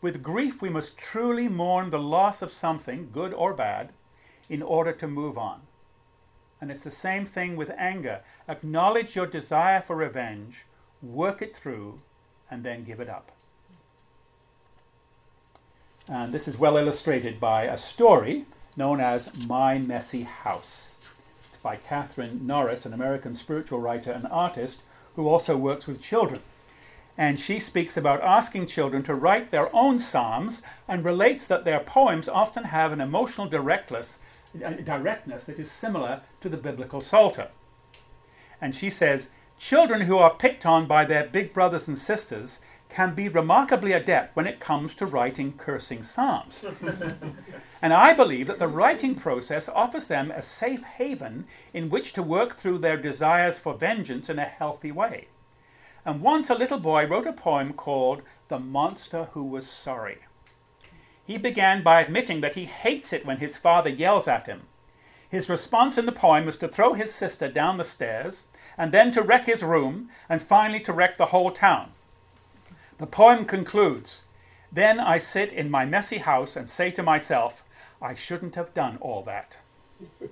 [0.00, 3.90] With grief, we must truly mourn the loss of something, good or bad,
[4.48, 5.62] in order to move on.
[6.60, 8.20] And it's the same thing with anger.
[8.48, 10.64] Acknowledge your desire for revenge,
[11.02, 12.00] work it through,
[12.50, 13.33] and then give it up.
[16.08, 18.44] And this is well illustrated by a story
[18.76, 20.90] known as My Messy House.
[21.48, 24.82] It's by Catherine Norris, an American spiritual writer and artist
[25.16, 26.40] who also works with children.
[27.16, 31.80] And she speaks about asking children to write their own psalms and relates that their
[31.80, 34.18] poems often have an emotional directness,
[34.52, 37.48] directness that is similar to the biblical Psalter.
[38.60, 42.58] And she says, Children who are picked on by their big brothers and sisters
[42.94, 46.64] can be remarkably adept when it comes to writing cursing psalms.
[47.82, 52.22] and I believe that the writing process offers them a safe haven in which to
[52.22, 55.26] work through their desires for vengeance in a healthy way.
[56.04, 60.18] And once a little boy wrote a poem called The Monster Who Was Sorry.
[61.26, 64.68] He began by admitting that he hates it when his father yells at him.
[65.28, 68.44] His response in the poem was to throw his sister down the stairs,
[68.78, 71.90] and then to wreck his room, and finally to wreck the whole town.
[72.98, 74.22] The poem concludes
[74.70, 77.64] Then I sit in my messy house and say to myself,
[78.00, 79.56] I shouldn't have done all that.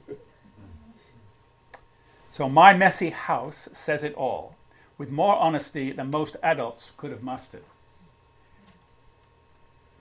[2.33, 4.57] so, my messy house says it all,
[4.98, 7.64] with more honesty than most adults could have mustered.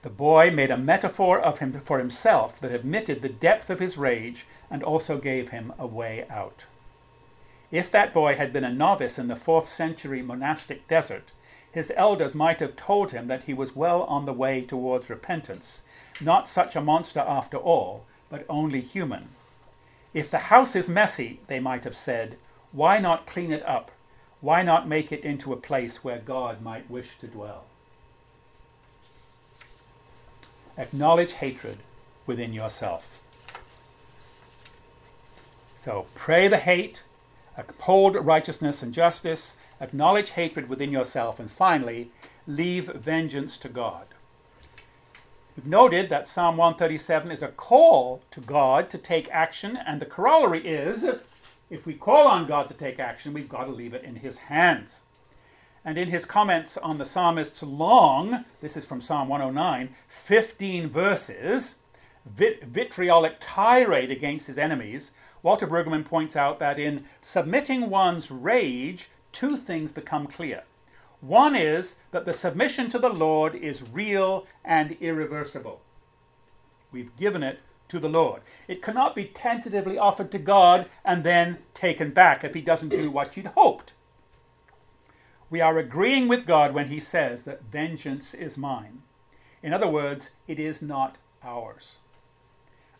[0.03, 3.97] The boy made a metaphor of him for himself that admitted the depth of his
[3.97, 6.65] rage and also gave him a way out.
[7.71, 11.31] If that boy had been a novice in the fourth century monastic desert,
[11.71, 15.83] his elders might have told him that he was well on the way towards repentance,
[16.19, 19.29] not such a monster after all, but only human.
[20.13, 22.37] If the house is messy, they might have said,
[22.71, 23.91] why not clean it up?
[24.41, 27.65] Why not make it into a place where God might wish to dwell?
[30.77, 31.77] Acknowledge hatred
[32.25, 33.19] within yourself.
[35.75, 37.03] So pray the hate,
[37.57, 42.11] uphold righteousness and justice, acknowledge hatred within yourself, and finally,
[42.47, 44.05] leave vengeance to God.
[45.57, 50.05] We've noted that Psalm 137 is a call to God to take action, and the
[50.05, 51.05] corollary is
[51.69, 54.37] if we call on God to take action, we've got to leave it in His
[54.37, 55.01] hands.
[55.83, 61.75] And in his comments on the psalmist's long, this is from Psalm 109, 15 verses,
[62.25, 69.09] vit- vitriolic tirade against his enemies, Walter Brueggemann points out that in submitting one's rage,
[69.31, 70.63] two things become clear.
[71.21, 75.81] One is that the submission to the Lord is real and irreversible.
[76.91, 78.41] We've given it to the Lord.
[78.67, 83.11] It cannot be tentatively offered to God and then taken back if he doesn't do
[83.11, 83.93] what you'd hoped.
[85.49, 89.03] We are agreeing with God when he says that vengeance is mine.
[89.61, 91.95] In other words, it is not ours.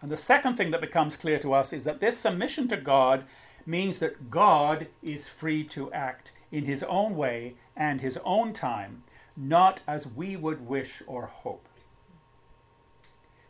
[0.02, 3.24] And the second thing that becomes clear to us is that this submission to God
[3.67, 9.04] means that God is free to act in his own way and his own time,
[9.36, 11.67] not as we would wish or hope.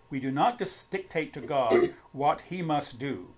[0.09, 3.29] We do not just dictate to God what he must do.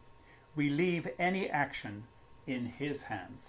[0.56, 2.04] We leave any action
[2.48, 3.44] in his hands.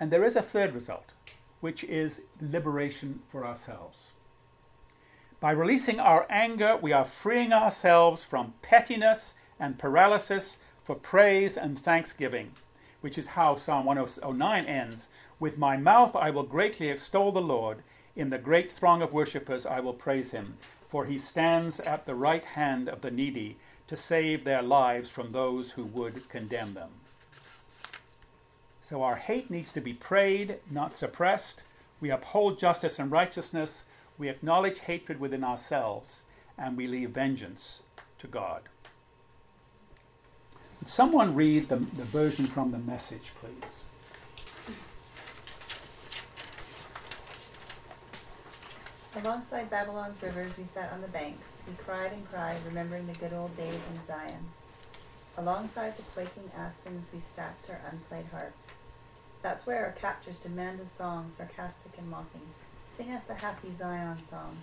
[0.00, 1.12] And there is a third result,
[1.60, 4.10] which is liberation for ourselves.
[5.40, 11.78] By releasing our anger, we are freeing ourselves from pettiness and paralysis for praise and
[11.78, 12.52] thanksgiving,
[13.00, 15.08] which is how Psalm 109 ends
[15.40, 17.78] With my mouth I will greatly extol the Lord.
[18.14, 22.14] In the great throng of worshippers I will praise him, for he stands at the
[22.14, 23.56] right hand of the needy
[23.88, 26.90] to save their lives from those who would condemn them.
[28.82, 31.62] So our hate needs to be prayed, not suppressed.
[32.00, 33.84] We uphold justice and righteousness.
[34.18, 36.22] We acknowledge hatred within ourselves,
[36.58, 37.80] and we leave vengeance
[38.18, 38.68] to God.
[40.86, 43.84] Someone read the, the version from the message, please?
[49.16, 51.48] Alongside Babylon's rivers, we sat on the banks.
[51.66, 54.50] We cried and cried, remembering the good old days in Zion.
[55.38, 58.68] Alongside the quaking aspens, we stacked our unplayed harps.
[59.42, 62.48] That's where our captors demanded songs, sarcastic and mocking.
[62.96, 64.58] Sing us a happy Zion song.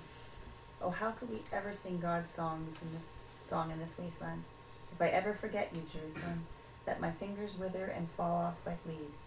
[0.82, 3.10] Oh, how could we ever sing God's songs in this
[3.50, 4.44] song in this wasteland?
[5.02, 6.46] If I ever forget you, Jerusalem,
[6.86, 9.18] that my fingers wither and fall off like leaves,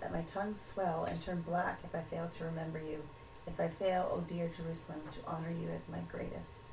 [0.00, 3.04] that my tongue swell and turn black if I fail to remember you
[3.46, 6.72] if I fail, O dear Jerusalem, to honor you as my greatest.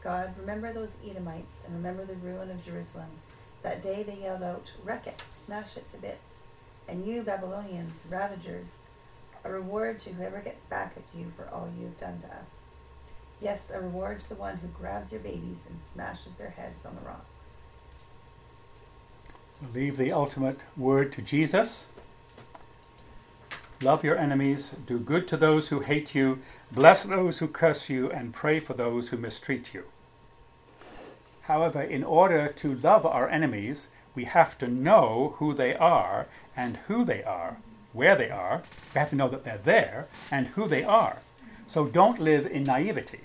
[0.00, 3.10] God, remember those Edomites and remember the ruin of Jerusalem.
[3.64, 6.44] That day they yelled out, Wreck it, smash it to bits.
[6.86, 8.68] And you, Babylonians, ravagers,
[9.42, 12.52] a reward to whoever gets back at you for all you have done to us.
[13.40, 16.94] Yes, a reward to the one who grabs your babies and smashes their heads on
[16.94, 17.35] the rocks.
[19.74, 21.86] Leave the ultimate word to Jesus.
[23.82, 26.38] Love your enemies, do good to those who hate you,
[26.72, 29.84] bless those who curse you, and pray for those who mistreat you.
[31.42, 36.78] However, in order to love our enemies, we have to know who they are and
[36.88, 37.58] who they are,
[37.92, 38.62] where they are.
[38.94, 41.18] We have to know that they're there and who they are.
[41.68, 43.22] So don't live in naivety.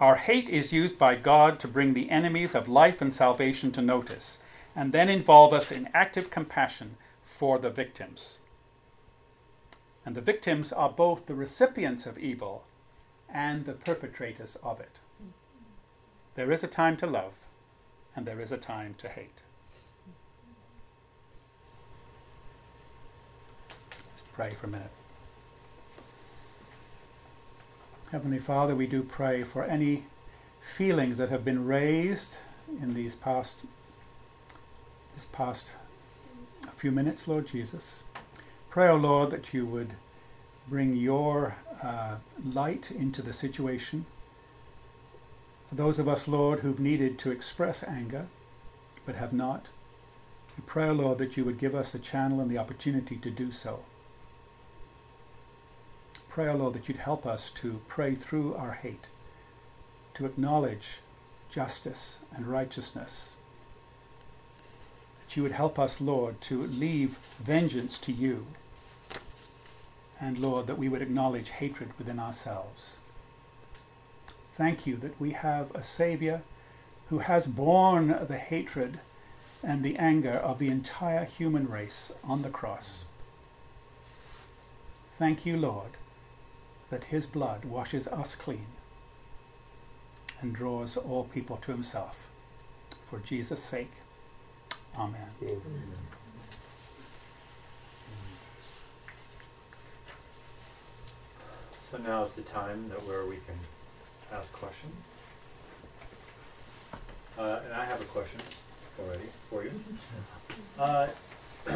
[0.00, 3.82] Our hate is used by God to bring the enemies of life and salvation to
[3.82, 4.38] notice,
[4.80, 8.38] and then involve us in active compassion for the victims.
[10.06, 12.64] And the victims are both the recipients of evil
[13.28, 14.96] and the perpetrators of it.
[16.34, 17.34] There is a time to love,
[18.16, 19.42] and there is a time to hate.
[24.32, 24.92] Pray for a minute.
[28.10, 30.04] Heavenly Father, we do pray for any
[30.74, 32.38] feelings that have been raised
[32.80, 33.66] in these past
[35.20, 35.74] this past
[36.76, 38.04] few minutes, Lord Jesus.
[38.70, 39.90] Pray, O oh Lord, that you would
[40.66, 44.06] bring your uh, light into the situation.
[45.68, 48.28] For those of us, Lord, who've needed to express anger
[49.04, 49.68] but have not,
[50.56, 53.16] we pray, O oh Lord, that you would give us the channel and the opportunity
[53.16, 53.80] to do so.
[56.30, 59.04] Pray, O oh Lord, that you'd help us to pray through our hate,
[60.14, 61.00] to acknowledge
[61.50, 63.32] justice and righteousness
[65.30, 68.46] that you would help us, Lord, to leave vengeance to you.
[70.20, 72.96] And Lord, that we would acknowledge hatred within ourselves.
[74.56, 76.42] Thank you that we have a Savior
[77.10, 78.98] who has borne the hatred
[79.62, 83.04] and the anger of the entire human race on the cross.
[85.16, 85.92] Thank you, Lord,
[86.90, 88.66] that his blood washes us clean
[90.40, 92.26] and draws all people to himself.
[93.08, 93.92] For Jesus' sake.
[94.96, 95.20] Amen.
[95.42, 95.96] Amen.
[101.90, 103.58] So now is the time that where we can
[104.32, 104.94] ask questions.
[107.38, 108.38] Uh, and I have a question
[109.02, 109.72] already for you.
[110.78, 111.08] Uh,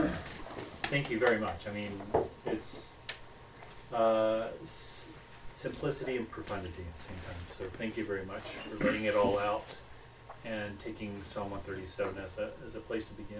[0.84, 1.66] thank you very much.
[1.68, 2.00] I mean,
[2.46, 2.90] it's
[3.92, 5.08] uh, s-
[5.52, 7.40] simplicity and profundity at the same time.
[7.58, 9.64] So thank you very much for laying it all out
[10.44, 13.38] and taking Psalm 137 as a, as a place to begin.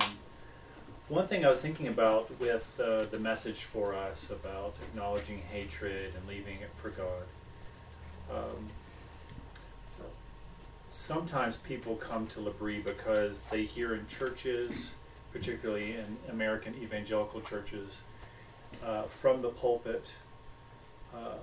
[1.09, 6.14] One thing I was thinking about with uh, the message for us about acknowledging hatred
[6.17, 7.25] and leaving it for God.
[8.31, 8.71] Um,
[10.90, 14.93] sometimes people come to L'Abri because they hear in churches,
[15.31, 17.99] particularly in American evangelical churches,
[18.83, 20.07] uh, from the pulpit,
[21.14, 21.37] uh,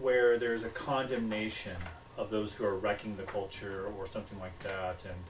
[0.00, 1.76] where there's a condemnation
[2.16, 5.24] of those who are wrecking the culture or something like that, and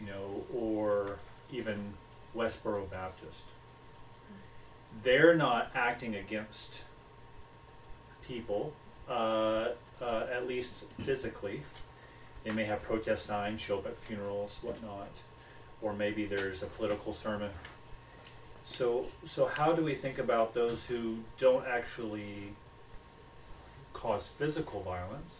[0.00, 1.18] you know, or
[1.50, 1.94] even
[2.36, 3.42] Westboro Baptist.
[5.02, 6.84] They're not acting against
[8.22, 8.72] people,
[9.08, 9.68] uh,
[10.00, 11.62] uh, at least physically.
[12.44, 15.10] They may have protest signs, show up at funerals, whatnot,
[15.82, 17.50] or maybe there's a political sermon.
[18.64, 22.54] So, so how do we think about those who don't actually
[23.94, 25.38] cause physical violence,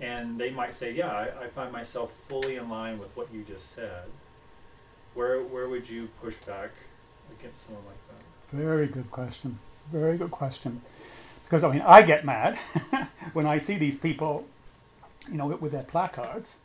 [0.00, 3.42] and they might say, "Yeah, I, I, find myself fully in line with what you
[3.42, 4.04] just said."
[5.14, 6.70] Where where would you push back
[7.38, 8.56] against someone like that?
[8.56, 9.58] Very good question.
[9.92, 10.82] Very good question.
[11.44, 12.56] Because I mean, I get mad
[13.32, 14.46] when I see these people,
[15.28, 16.56] you know, with their placards,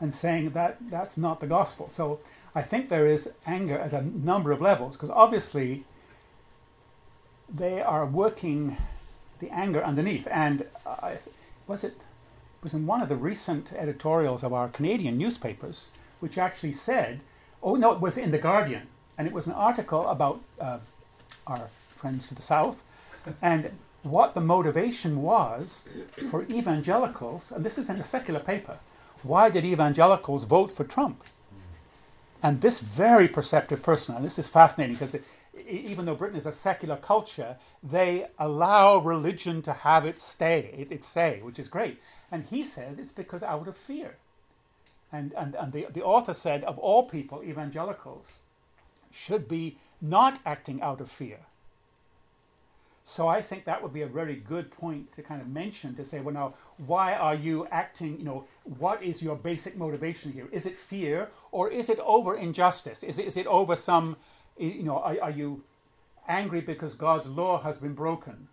[0.00, 1.88] and saying that that's not the gospel.
[1.94, 2.18] So
[2.54, 5.84] I think there is anger at a number of levels, because obviously
[7.48, 8.76] they are working
[9.38, 10.26] the anger underneath.
[10.30, 11.12] And uh,
[11.66, 12.00] was it
[12.62, 15.86] was in one of the recent editorials of our Canadian newspapers,
[16.20, 17.20] which actually said,
[17.62, 18.86] oh no, it was in The Guardian,
[19.18, 20.78] and it was an article about uh,
[21.46, 22.82] our friends to the south.
[23.40, 23.70] And
[24.02, 25.82] what the motivation was
[26.30, 28.78] for evangelicals, and this is in a secular paper.
[29.22, 31.22] Why did evangelicals vote for Trump?
[32.42, 35.20] And this very perceptive person, and this is fascinating because
[35.68, 41.06] even though Britain is a secular culture, they allow religion to have its stay, its
[41.06, 42.00] say, which is great.
[42.32, 44.16] And he said it's because out of fear.
[45.12, 48.38] And, and, and the, the author said, of all people, evangelicals
[49.10, 51.40] should be not acting out of fear.
[53.04, 56.04] So I think that would be a very good point to kind of mention to
[56.04, 58.18] say, well, now, why are you acting?
[58.18, 58.44] You know,
[58.78, 60.48] what is your basic motivation here?
[60.52, 63.02] Is it fear or is it over injustice?
[63.02, 64.16] Is it, is it over some,
[64.56, 65.64] you know, are, are you
[66.28, 68.48] angry because God's law has been broken?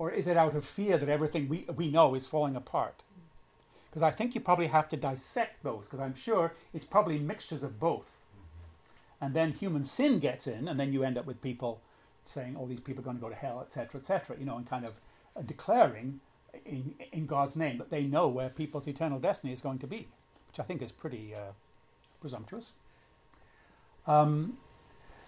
[0.00, 3.02] Or is it out of fear that everything we, we know is falling apart?
[3.90, 7.62] Because I think you probably have to dissect those, because I'm sure it's probably mixtures
[7.62, 8.10] of both.
[9.20, 11.82] And then human sin gets in, and then you end up with people
[12.24, 14.38] saying, "Oh, these people are going to go to hell," etc., etc.
[14.38, 14.94] You know, and kind of
[15.36, 16.20] uh, declaring
[16.64, 20.08] in in God's name that they know where people's eternal destiny is going to be,
[20.48, 21.52] which I think is pretty uh,
[22.22, 22.72] presumptuous.
[24.06, 24.56] Um,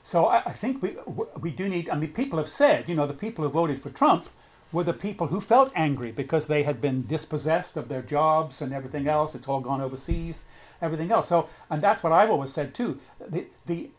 [0.02, 0.96] so I, I, think we
[1.38, 1.90] we do need.
[1.90, 4.30] I mean, people have said, you know, the people who voted for Trump
[4.72, 8.72] were the people who felt angry because they had been dispossessed of their jobs and
[8.72, 9.34] everything else.
[9.34, 10.44] It's all gone overseas,
[10.80, 11.28] everything else.
[11.28, 13.00] So, and that's what I've always said too.
[13.20, 13.90] The the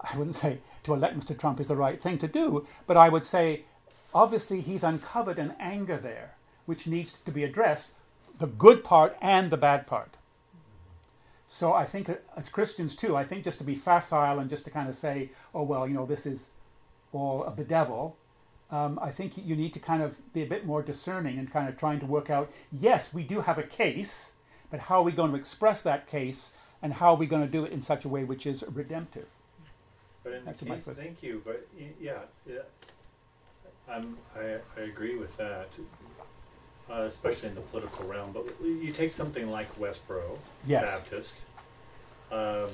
[0.00, 1.38] I wouldn't say to elect Mr.
[1.38, 3.64] Trump is the right thing to do, but I would say
[4.14, 6.34] obviously he's uncovered an anger there
[6.66, 7.90] which needs to be addressed
[8.38, 10.16] the good part and the bad part.
[11.46, 14.64] So I think uh, as Christians too, I think just to be facile and just
[14.64, 16.50] to kind of say, oh, well, you know, this is
[17.12, 18.16] all of the devil,
[18.70, 21.68] um, I think you need to kind of be a bit more discerning and kind
[21.68, 24.32] of trying to work out, yes, we do have a case,
[24.70, 27.50] but how are we going to express that case and how are we going to
[27.50, 29.26] do it in such a way which is redemptive?
[30.22, 31.42] But in the case, thank you.
[31.44, 31.68] But
[32.00, 32.60] yeah, yeah
[33.88, 35.68] I'm, I, I agree with that,
[36.90, 38.32] uh, especially in the political realm.
[38.32, 40.82] But you take something like Westboro yes.
[40.82, 41.34] Baptist.
[42.32, 42.70] Um,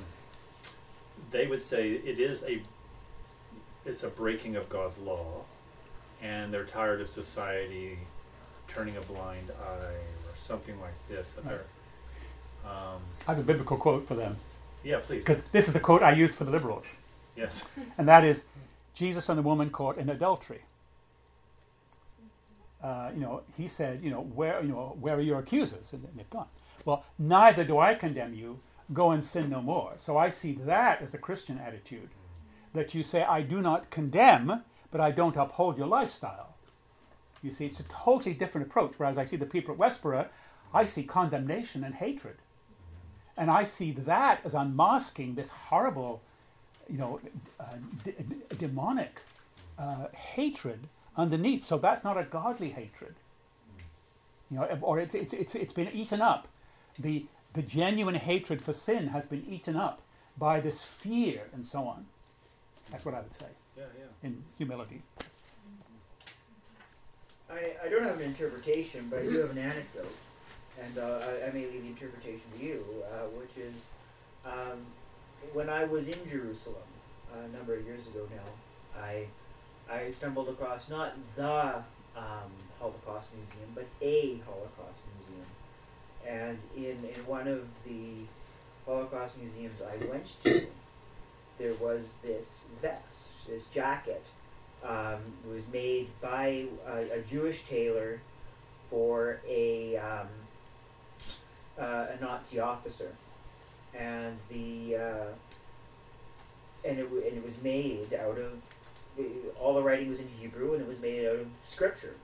[1.29, 2.61] they would say it is a
[3.85, 5.43] it's a breaking of God's law,
[6.21, 7.97] and they're tired of society
[8.67, 11.35] turning a blind eye or something like this.
[11.43, 11.59] Right.
[12.65, 14.37] Um, I have a biblical quote for them.
[14.83, 15.19] Yeah, please.
[15.19, 16.85] Because this is the quote I use for the liberals.
[17.35, 17.63] Yes.
[17.97, 18.45] And that is
[18.93, 20.61] Jesus and the woman caught in adultery.
[22.83, 25.93] Uh, you know, he said, you know, where, you know, where are your accusers?
[25.93, 26.47] And they've gone.
[26.83, 28.59] Well, neither do I condemn you.
[28.91, 29.93] Go and sin no more.
[29.97, 32.09] So I see that as the Christian attitude,
[32.73, 36.55] that you say, I do not condemn, but I don't uphold your lifestyle.
[37.41, 38.93] You see, it's a totally different approach.
[38.97, 40.27] Whereas I see the people at Westboro,
[40.73, 42.37] I see condemnation and hatred.
[43.37, 46.21] And I see that as unmasking this horrible
[46.89, 47.19] you know,
[47.59, 47.65] uh,
[48.03, 49.21] d- d- demonic
[49.79, 51.65] uh, hatred underneath.
[51.65, 53.15] So that's not a godly hatred.
[54.49, 56.47] You know, or it's, it's, it's, it's been eaten up.
[56.99, 60.01] The, the genuine hatred for sin has been eaten up
[60.37, 62.05] by this fear and so on.
[62.91, 63.45] That's what I would say.
[63.81, 64.27] Yeah, yeah.
[64.27, 65.01] In humility.
[67.49, 70.15] I, I don't have an interpretation, but I do have an anecdote.
[70.79, 73.73] And uh, I, I, may leave the interpretation to you, uh, which is
[74.45, 74.85] um,
[75.53, 76.83] when I was in Jerusalem
[77.33, 79.25] a number of years ago now, I
[79.91, 81.83] I stumbled across not the
[82.15, 85.47] um, Holocaust Museum, but a Holocaust Museum.
[86.25, 88.27] And in, in one of the
[88.85, 90.67] Holocaust museums I went to,
[91.57, 94.25] there was this vest, this jacket.
[94.83, 98.19] Um, was made by a, a Jewish tailor
[98.89, 100.27] for a, um,
[101.79, 103.11] uh, a Nazi officer
[103.97, 105.27] and the uh,
[106.87, 108.53] and it w- and it was made out of
[109.59, 112.15] all the writing was in Hebrew and it was made out of scripture.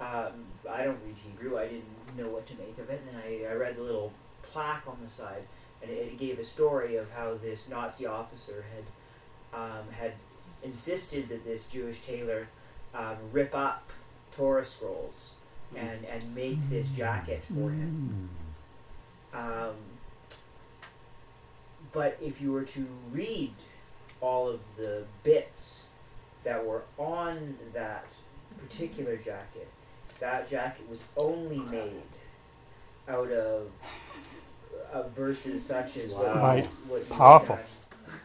[0.00, 1.58] Um, I don't read Hebrew.
[1.58, 1.84] I didn't
[2.16, 5.10] know what to make of it, and I, I read the little plaque on the
[5.10, 5.42] side,
[5.82, 10.14] and it, it gave a story of how this Nazi officer had um, had
[10.62, 12.48] insisted that this Jewish tailor
[12.94, 13.90] um, rip up
[14.36, 15.34] Torah scrolls
[15.74, 15.80] mm.
[15.80, 18.28] and and make this jacket for him.
[19.32, 19.38] Hmm.
[19.38, 19.74] Um,
[21.92, 23.52] but if you were to read
[24.20, 25.84] all of the bits
[26.44, 28.06] that were on that
[28.58, 29.68] particular jacket,
[30.20, 32.02] that jacket was only made
[33.08, 33.70] out of
[34.92, 36.56] uh, verses such as wow.
[36.56, 37.58] what, what you Powerful.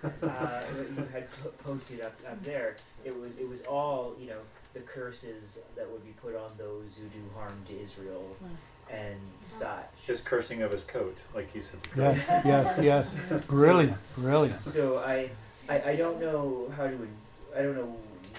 [0.01, 1.27] Had, uh, what you had
[1.63, 2.75] posted up, up there.
[3.03, 4.39] It was it was all you know
[4.73, 8.35] the curses that would be put on those who do harm to Israel
[8.91, 9.89] and such.
[10.05, 11.79] Just cursing of his coat, like he said.
[11.95, 13.17] Yes, yes, yes.
[13.47, 14.57] Brilliant, brilliant.
[14.57, 15.29] So I,
[15.67, 17.07] I, I don't know how to,
[17.55, 17.95] I don't know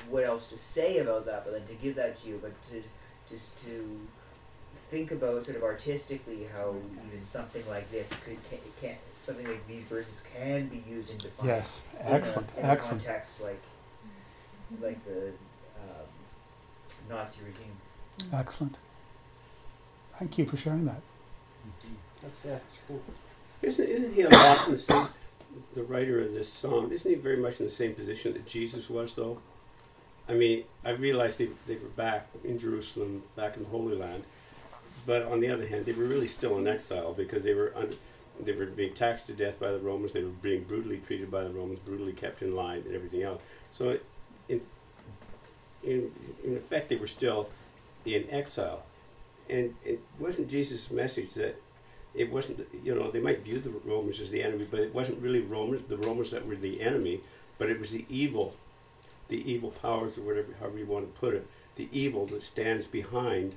[0.08, 2.82] what else to say about that, but then to give that to you, but to
[3.32, 4.00] just to
[4.90, 6.74] think about sort of artistically how
[7.06, 11.16] even something like this could can, can something like these verses can be used in
[11.18, 11.46] defiance.
[11.46, 13.04] Yes, in a- excellent, in a excellent.
[13.04, 13.62] context like
[14.80, 16.06] like the um,
[17.08, 18.32] Nazi regime.
[18.32, 18.76] Excellent.
[20.18, 21.00] Thank you for sharing that.
[22.22, 23.00] That's, that's cool.
[23.62, 25.08] Isn't, isn't he a lot in the same,
[25.74, 28.90] the writer of this psalm, isn't he very much in the same position that Jesus
[28.90, 29.38] was, though?
[30.28, 34.24] I mean, I realized they, they were back in Jerusalem, back in the Holy Land,
[35.06, 37.96] but on the other hand, they were really still in exile because they were under,
[38.44, 40.12] they were being taxed to death by the Romans.
[40.12, 43.42] They were being brutally treated by the Romans, brutally kept in line, and everything else.
[43.70, 43.98] So,
[44.48, 44.60] in
[45.82, 46.12] in
[46.44, 47.48] in effect, they were still
[48.04, 48.82] in exile,
[49.48, 51.60] and it wasn't Jesus' message that
[52.14, 52.66] it wasn't.
[52.84, 55.82] You know, they might view the Romans as the enemy, but it wasn't really Romans,
[55.88, 57.20] the Romans that were the enemy,
[57.58, 58.54] but it was the evil,
[59.28, 62.86] the evil powers, or whatever, however you want to put it, the evil that stands
[62.86, 63.54] behind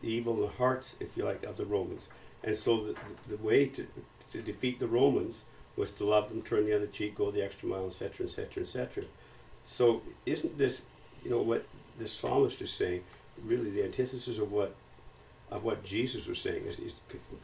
[0.00, 2.08] the evil in the hearts, if you like, of the Romans.
[2.44, 2.94] And so the,
[3.28, 3.86] the, way to,
[4.32, 5.44] to defeat the Romans
[5.76, 9.04] was to love them, turn the other cheek, go the extra mile, etc., etc., etc.
[9.64, 10.82] So isn't this,
[11.24, 11.66] you know, what
[11.98, 13.02] the psalmist is saying,
[13.44, 14.74] really the antithesis of what
[15.50, 16.78] of what Jesus was saying is,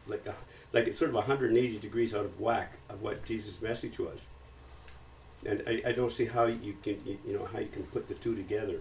[0.06, 0.34] like a,
[0.74, 4.26] like it's sort of 180 degrees out of whack of what Jesus' message was.
[5.46, 8.14] And I, I don't see how you can you know how you can put the
[8.14, 8.80] two together.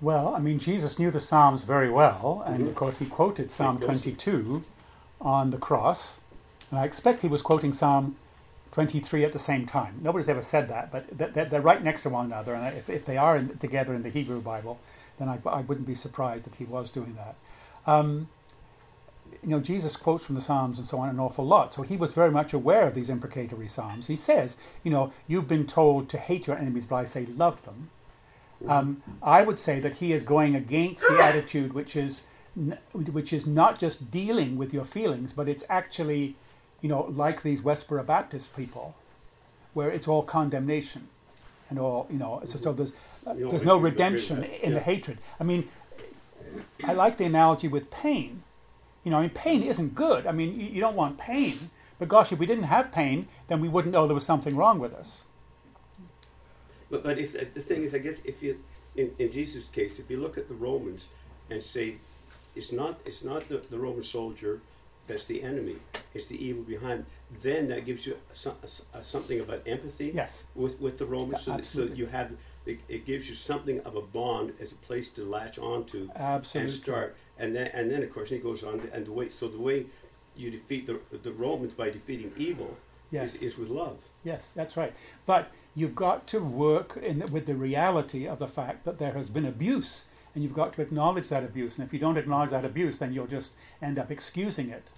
[0.00, 2.68] Well, I mean, Jesus knew the Psalms very well, and Mhm.
[2.68, 4.64] of course, he quoted Psalm Of 22
[5.20, 6.20] on the cross.
[6.70, 8.16] And I expect he was quoting Psalm
[8.72, 9.98] 23 at the same time.
[10.02, 12.54] Nobody's ever said that, but th- th- they're right next to one another.
[12.54, 14.78] And if, if they are together in the Hebrew Bible,
[15.18, 17.36] then I, I wouldn't be surprised that he was doing that.
[17.90, 18.28] Um,
[19.42, 21.72] you know, Jesus quotes from the Psalms and so on an awful lot.
[21.72, 24.08] So he was very much aware of these imprecatory Psalms.
[24.08, 27.64] He says, you know, you've been told to hate your enemies, but I say love
[27.64, 27.90] them.
[28.66, 32.22] Um, I would say that he is going against the attitude which is
[32.56, 36.36] n- which is not just dealing with your feelings, but it's actually,
[36.80, 38.94] you know, like these Westboro Baptist people,
[39.74, 41.08] where it's all condemnation,
[41.68, 42.40] and all you know.
[42.46, 42.92] So, so there's
[43.26, 45.18] know, there's no we agree with redemption in the hatred.
[45.38, 45.68] I mean,
[46.82, 48.42] I like the analogy with pain.
[49.04, 50.26] You know, I mean, pain isn't good.
[50.26, 53.60] I mean, you, you don't want pain, but gosh, if we didn't have pain, then
[53.60, 55.25] we wouldn't know there was something wrong with us.
[56.90, 58.58] But but if the thing is, I guess if you
[58.96, 61.08] in, in Jesus' case, if you look at the Romans
[61.50, 61.96] and say
[62.54, 64.60] it's not it's not the, the Roman soldier
[65.06, 65.76] that's the enemy,
[66.14, 67.04] it's the evil behind.
[67.40, 68.54] Then that gives you some,
[68.92, 70.42] a, something of an empathy Yes.
[70.54, 72.32] with with the Romans, so, that, so you have
[72.66, 76.72] it, it gives you something of a bond as a place to latch onto Absolutely.
[76.72, 77.16] and start.
[77.38, 79.86] And then and then of course he goes on and the way so the way
[80.36, 82.76] you defeat the the Romans by defeating evil
[83.12, 83.36] Yes.
[83.36, 83.98] is, is with love.
[84.24, 84.92] Yes, that's right.
[85.26, 89.12] But you've got to work in the, with the reality of the fact that there
[89.12, 91.78] has been abuse, and you've got to acknowledge that abuse.
[91.78, 94.88] And if you don't acknowledge that abuse, then you'll just end up excusing it.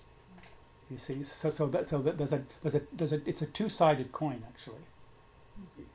[0.90, 3.46] You see, so so that so that there's a there's a there's a it's a
[3.46, 4.86] two-sided coin actually.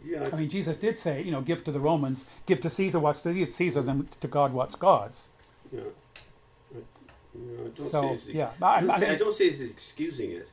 [0.05, 2.99] Yeah, I mean, Jesus did say, you know, give to the Romans, give to Caesar
[2.99, 5.29] what's to Caesar's, and to God what's God's.
[5.71, 5.79] Yeah.
[6.75, 6.77] I,
[7.33, 10.49] you know, I don't So yeah, I, I, I don't say it's excusing it,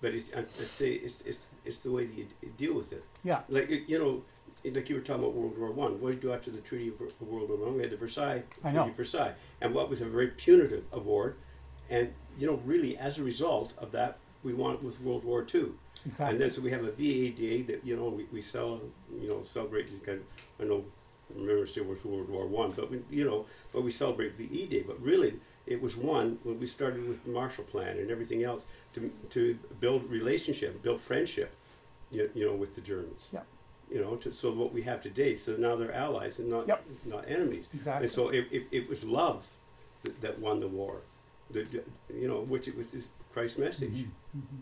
[0.00, 2.92] but it's, I, I'd say it's, it's, it's the way that you, you deal with
[2.92, 3.04] it.
[3.24, 4.22] yeah, Like, you- know,
[4.64, 6.00] like you were talking about World War One.
[6.00, 7.76] What did you do after the Treaty of World War One?
[7.76, 11.36] We had the Versailles Treaty of Versailles, and what was a very punitive award,
[11.90, 15.78] and you know, really as a result of that, we won with World War Two.
[16.04, 16.32] exactly.
[16.34, 18.80] And then so we have a VA Day that you know we, we sell
[19.20, 20.24] you know celebrate these kind of
[20.60, 20.84] I know
[21.34, 24.82] remember still was World War One, but we you know but we celebrate VE Day.
[24.84, 25.34] But really
[25.68, 28.64] it was one when we started with the Marshall Plan and everything else
[28.94, 31.50] to to build relationship, build friendship,
[32.10, 33.28] you, you know with the Germans.
[33.32, 33.46] Yep.
[33.90, 35.34] You know, to, so what we have today.
[35.34, 36.84] So now they're allies and not Yep.
[37.06, 37.66] not enemies.
[37.74, 38.04] exactly.
[38.04, 39.46] And so it, it, it was love
[40.02, 40.96] that, that won the war.
[41.50, 41.66] The,
[42.12, 42.86] you know, which it was
[43.32, 43.92] Christ's message.
[43.92, 44.60] Mhm, mhm.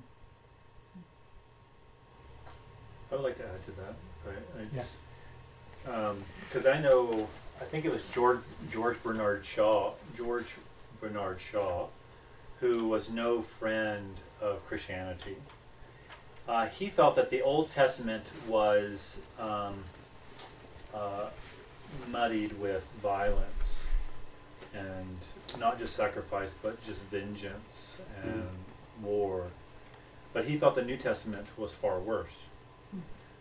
[3.10, 3.94] I would like to add to that.
[4.24, 4.96] If I, I Yes.
[6.48, 7.28] because I know,
[7.60, 8.40] I think it was George
[8.70, 10.52] George Bernard Shaw, George
[11.00, 11.88] Bernard Shaw,
[12.60, 15.36] who was no friend of Christianity.
[16.48, 19.84] Uh, he felt that the Old Testament was um,
[20.94, 21.28] uh,
[22.10, 23.80] muddied with violence
[24.74, 25.18] and
[25.58, 28.48] not just sacrifice, but just vengeance and
[29.02, 29.46] war.
[30.32, 32.32] But he felt the New Testament was far worse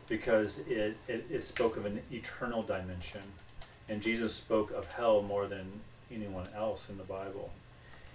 [0.08, 3.22] because it, it, it spoke of an eternal dimension.
[3.88, 5.82] And Jesus spoke of hell more than
[6.16, 7.52] anyone else in the Bible.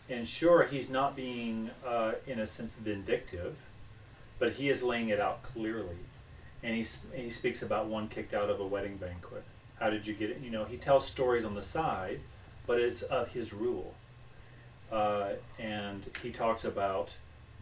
[0.09, 3.57] And sure, he's not being, uh, in a sense, vindictive,
[4.39, 5.97] but he is laying it out clearly.
[6.63, 9.45] and he sp- he speaks about one kicked out of a wedding banquet.
[9.79, 10.41] How did you get it?
[10.43, 12.21] You know, he tells stories on the side,
[12.67, 13.95] but it's of his rule.
[14.93, 17.13] Uh, and he talks about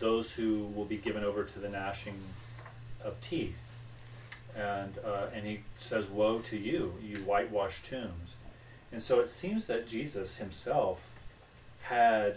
[0.00, 2.18] those who will be given over to the gnashing
[3.04, 3.56] of teeth.
[4.56, 8.27] And, uh, and he says, Woe to you, you whitewashed tombs.
[8.92, 11.02] And so it seems that Jesus himself
[11.82, 12.36] had,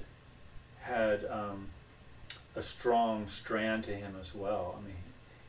[0.82, 1.68] had um,
[2.56, 4.76] a strong strand to him as well.
[4.78, 4.96] I mean,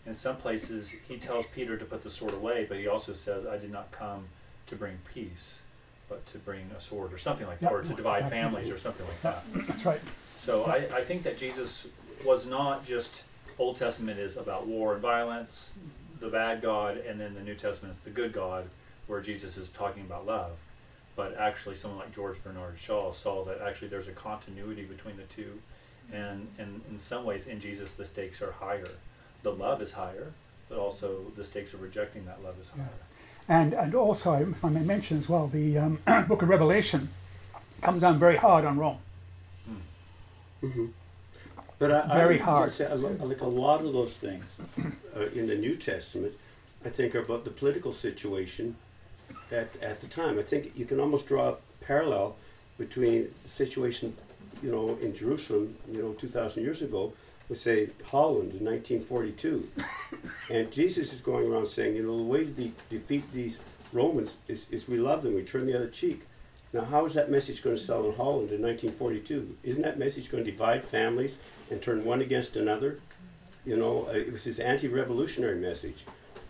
[0.06, 3.46] in some places, he tells Peter to put the sword away, but he also says,
[3.46, 4.26] I did not come
[4.66, 5.58] to bring peace,
[6.08, 8.38] but to bring a sword, or something like that, Yep, or to divide exactly.
[8.40, 9.44] families, or something like that.
[9.66, 10.00] That's right.
[10.38, 11.86] So I, I think that Jesus
[12.24, 13.22] was not just
[13.58, 15.72] Old Testament is about war and violence,
[16.20, 18.68] the bad God, and then the New Testament is the good God,
[19.06, 20.52] where Jesus is talking about love.
[21.14, 25.24] But actually, someone like George Bernard Shaw saw that actually there's a continuity between the
[25.24, 25.60] two,
[26.12, 28.88] and, and in some ways, in Jesus, the stakes are higher.
[29.42, 30.32] The love is higher,
[30.68, 32.84] but also the stakes of rejecting that love is Yeah.
[32.84, 32.92] higher.
[33.48, 35.98] And and also, if I may mention as well, the um,
[36.28, 37.08] Book of Revelation
[37.82, 38.98] comes down very hard on Rome.
[40.60, 40.86] hmm
[41.78, 42.72] But I, Very I hard.
[42.72, 44.44] Say, I lo- like a lot of those things
[45.16, 46.32] uh, in the New Testament,
[46.84, 48.76] I think are about the political situation
[49.50, 50.38] at, at the time.
[50.38, 52.36] I think you can almost draw a parallel
[52.78, 54.16] between the situation,
[54.62, 57.12] you know, in Jerusalem, you know, 2,000 years ago,
[57.48, 59.68] with say Holland in 1942,
[60.50, 63.58] and Jesus is going around saying, you know, the way to de- defeat these
[63.92, 66.22] Romans is, is we love them, we turn the other cheek.
[66.72, 69.56] Now, how is that message going to sell in Holland in 1942?
[69.62, 71.34] Isn't that message going to divide families
[71.70, 72.98] and turn one against another?
[73.66, 76.04] You know, uh, it was his anti-revolutionary message.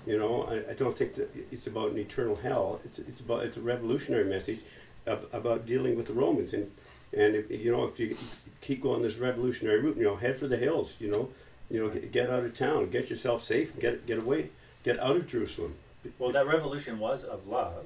[0.07, 2.81] You know, I, I don't think that it's about an eternal hell.
[2.85, 4.61] It's, it's about it's a revolutionary message
[5.07, 6.71] ab- about dealing with the Romans and
[7.17, 8.17] and if you know if you
[8.61, 10.97] keep going this revolutionary route, you know, head for the hills.
[10.99, 11.29] You know,
[11.71, 14.51] you know, get, get out of town, get yourself safe, get get away,
[14.83, 15.75] get out of Jerusalem.
[16.19, 17.85] Well, that revolution was of love,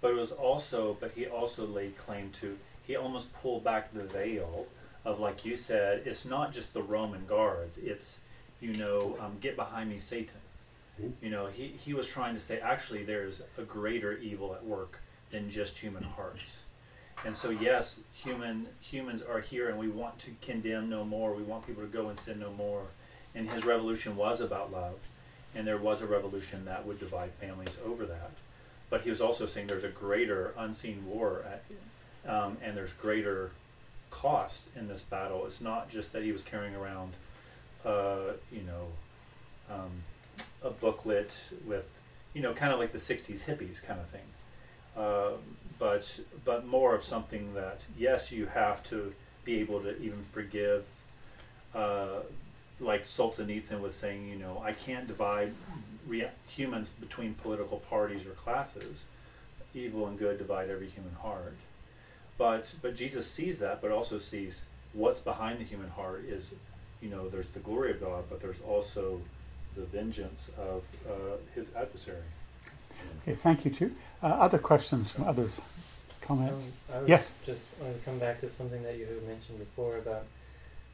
[0.00, 2.56] but it was also, but he also laid claim to,
[2.86, 4.66] he almost pulled back the veil
[5.04, 8.20] of, like you said, it's not just the Roman guards, it's,
[8.60, 10.36] you know, um, get behind me, Satan.
[11.00, 11.12] Mhm.
[11.20, 15.00] You know, he, he was trying to say, actually, there's a greater evil at work
[15.30, 16.58] than just human hearts.
[17.24, 21.32] And so, yes, human humans are here, and we want to condemn no more.
[21.34, 22.82] We want people to go and sin no more.
[23.34, 24.98] And his revolution was about love
[25.56, 28.30] and there was a revolution that would divide families over that.
[28.90, 33.50] But he was also saying there's a greater unseen war, at, um, and there's greater
[34.10, 35.44] cost in this battle.
[35.46, 37.14] It's not just that he was carrying around,
[37.84, 39.90] uh, you know, um,
[40.62, 41.98] a booklet with,
[42.34, 44.26] you know, kind of like the '60s hippies kind of thing,
[44.96, 45.32] uh,
[45.78, 50.84] but but more of something that yes, you have to be able to even forgive.
[51.74, 52.20] Uh,
[52.78, 55.54] like Solzhenitsyn was saying, you know, I can't divide
[56.46, 59.00] humans between political parties or classes.
[59.74, 61.56] Evil and good divide every human heart.
[62.38, 66.50] But but Jesus sees that, but also sees what's behind the human heart is,
[67.00, 69.20] you know, there's the glory of God, but there's also
[69.76, 72.22] the vengeance of uh, his adversary.
[73.22, 73.94] Okay, thank you, too.
[74.22, 75.60] Uh, other questions from others?
[76.22, 76.64] Comments?
[76.64, 77.32] Um, I would Yes.
[77.44, 80.24] just want to come back to something that you had mentioned before about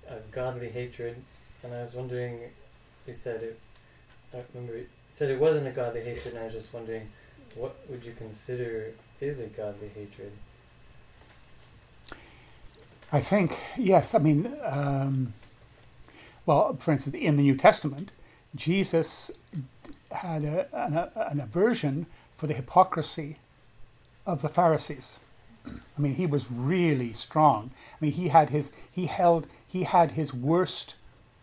[0.08, 1.16] uh, godly hatred,
[1.62, 2.40] and I was wondering,
[3.06, 3.58] you said it.
[4.32, 4.78] I don't remember.
[4.78, 7.08] You said it wasn't a godly hatred, and I was just wondering,
[7.54, 10.32] what would you consider is a godly hatred?
[13.12, 14.14] I think, yes.
[14.14, 15.34] I mean, um,
[16.46, 18.10] well, for instance, in the New Testament,
[18.54, 19.30] Jesus
[20.10, 23.36] had a, an, an aversion for the hypocrisy
[24.26, 25.20] of the Pharisees.
[25.66, 27.70] I mean, he was really strong.
[27.92, 30.96] I mean, he had his he held he had his worst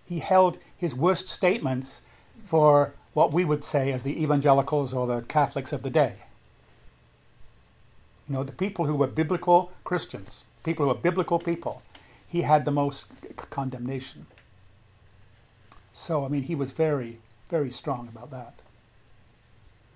[0.05, 2.01] he held his worst statements
[2.45, 6.15] for what we would say as the evangelicals or the Catholics of the day.
[8.27, 11.81] You know, the people who were biblical Christians, people who were biblical people,
[12.27, 13.07] he had the most
[13.49, 14.25] condemnation.
[15.99, 17.17] So, I mean, he was very,
[17.49, 18.53] very strong about that.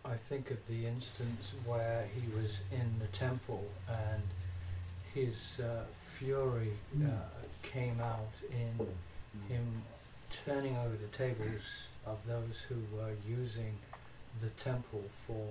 [0.03, 4.21] I think of the instance where he was in the temple and
[5.13, 5.85] his uh,
[6.17, 7.07] fury uh,
[7.63, 8.85] came out in
[9.47, 9.81] him
[10.45, 11.63] turning over the tables
[12.05, 13.77] of those who were using
[14.41, 15.47] the temple for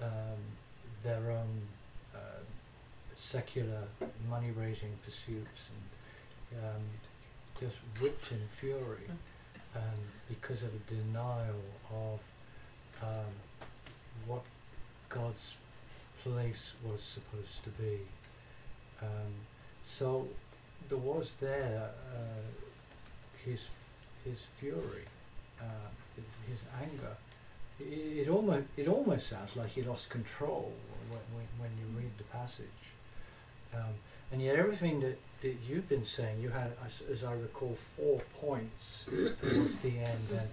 [0.00, 0.38] um,
[1.02, 1.62] their own
[2.14, 2.44] uh,
[3.16, 3.82] secular
[4.30, 6.82] money raising pursuits and um,
[7.58, 9.10] just whipped in fury
[9.76, 11.62] um, because of a denial
[11.92, 12.20] of
[13.02, 13.32] um,
[14.26, 14.42] what
[15.08, 15.54] God's
[16.22, 17.98] place was supposed to be.
[19.02, 19.32] Um,
[19.84, 20.28] so
[20.88, 22.42] there was there uh,
[23.44, 23.60] his
[24.24, 25.04] his fury,
[25.60, 25.88] uh,
[26.46, 27.16] his, anger
[27.80, 30.72] it, it almost it almost sounds like he lost control
[31.08, 32.66] when, when, when you read the passage.
[33.74, 33.94] Um,
[34.32, 38.20] and yet everything that, that you've been saying, you had, as, as I recall, four
[38.40, 39.06] points
[39.42, 40.28] towards the end.
[40.30, 40.48] And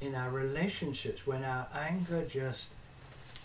[0.00, 2.66] in our relationships, when our anger just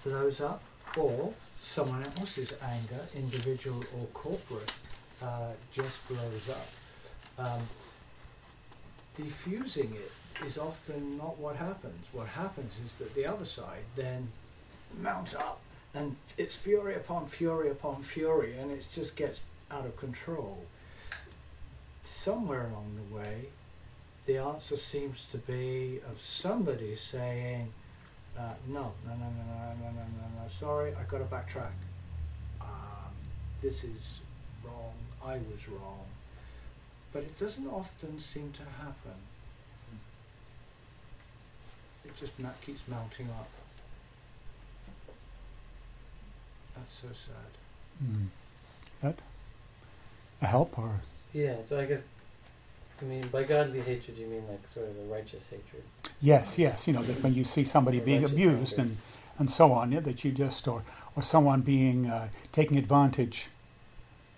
[0.04, 0.64] blows up,
[0.98, 4.74] or someone else's anger, individual or corporate,
[5.22, 6.68] uh, just blows up.
[7.38, 7.62] Um,
[9.16, 12.06] diffusing it is often not what happens.
[12.12, 14.32] What happens is that the other side then
[15.02, 15.60] mounts up
[15.94, 19.42] and it's fury upon fury upon fury and it just gets
[19.72, 20.64] out of control.
[22.08, 23.48] Somewhere along the way,
[24.26, 27.74] the answer seems to be of somebody saying,
[28.40, 31.74] uh, no, no, no, no, no, no, no, no, no, sorry, I've got to backtrack.
[32.62, 33.12] Um,
[33.62, 34.20] this is
[34.64, 36.06] wrong, I was wrong.
[37.12, 39.20] But it doesn't often seem to happen.
[42.06, 42.32] It just
[42.66, 43.50] keeps mounting up.
[46.74, 48.08] That's so sad.
[48.08, 48.28] Mm.
[49.02, 49.20] That
[50.42, 51.02] a help or
[51.38, 52.02] Yeah, so I guess,
[53.00, 55.84] I mean, by godly hatred, you mean like sort of a righteous hatred.
[56.20, 56.88] yes, yes.
[56.88, 58.90] You know that when you see somebody being abused anger.
[58.90, 58.98] and
[59.38, 60.82] and so on, yeah, that you just or
[61.16, 63.50] or someone being uh, taking advantage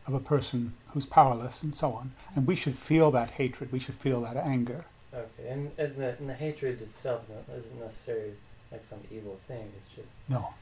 [0.08, 2.12] of a person who's powerless and so on.
[2.36, 3.72] And we should feel that hatred.
[3.72, 4.84] We should feel that anger.
[5.14, 7.22] Okay, and, and, the, and the hatred itself
[7.56, 8.34] isn't necessarily
[8.74, 10.54] like some evil thing, it's just, No,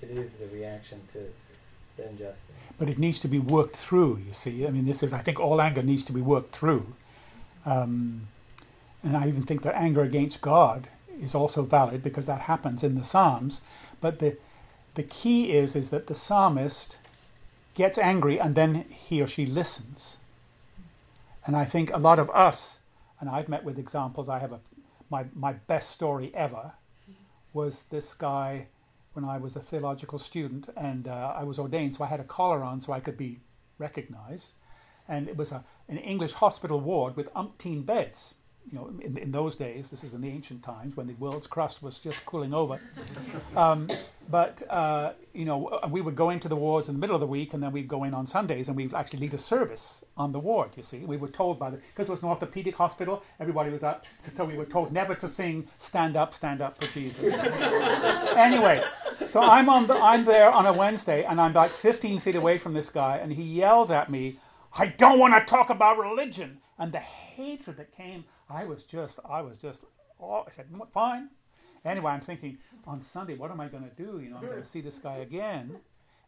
[0.00, 1.18] it is the reaction to
[1.96, 2.40] the injustice.
[2.78, 4.20] but it needs to be worked through.
[4.26, 6.94] You see, I mean, this is I think all anger needs to be worked through.
[7.66, 8.28] Um,
[9.02, 10.88] and I even think that anger against God
[11.20, 13.60] is also valid because that happens in the Psalms.
[14.00, 14.36] But the
[14.94, 16.96] the key is is that the psalmist
[17.74, 20.18] gets angry and then he or she listens.
[21.46, 22.78] And I think a lot of us,
[23.20, 24.28] and I've met with examples.
[24.28, 24.60] I have a
[25.10, 26.72] my my best story ever
[27.52, 28.66] was this guy
[29.14, 32.24] when I was a theological student and uh, I was ordained, so I had a
[32.24, 33.40] collar on so I could be
[33.78, 34.52] recognized.
[35.08, 38.34] And it was a, an English hospital ward with umpteen beds.
[38.70, 41.46] You know, in, in those days, this is in the ancient times when the world's
[41.46, 42.80] crust was just cooling over.
[43.56, 43.88] Um,
[44.30, 47.26] but, uh, you know, we would go into the wards in the middle of the
[47.26, 50.32] week and then we'd go in on Sundays and we'd actually lead a service on
[50.32, 50.98] the ward, you see.
[50.98, 54.04] We were told by the, because it was an orthopedic hospital, everybody was up.
[54.20, 57.32] So we were told never to sing Stand Up, Stand Up for Jesus.
[58.36, 58.82] anyway,
[59.30, 62.58] so I'm on the, I'm there on a Wednesday, and I'm like 15 feet away
[62.58, 64.38] from this guy, and he yells at me,
[64.72, 69.20] "I don't want to talk about religion." And the hatred that came, I was just,
[69.28, 69.84] I was just,
[70.20, 71.30] oh, I said, "Mm, "Fine."
[71.84, 74.20] Anyway, I'm thinking on Sunday, what am I going to do?
[74.20, 75.76] You know, I'm going to see this guy again.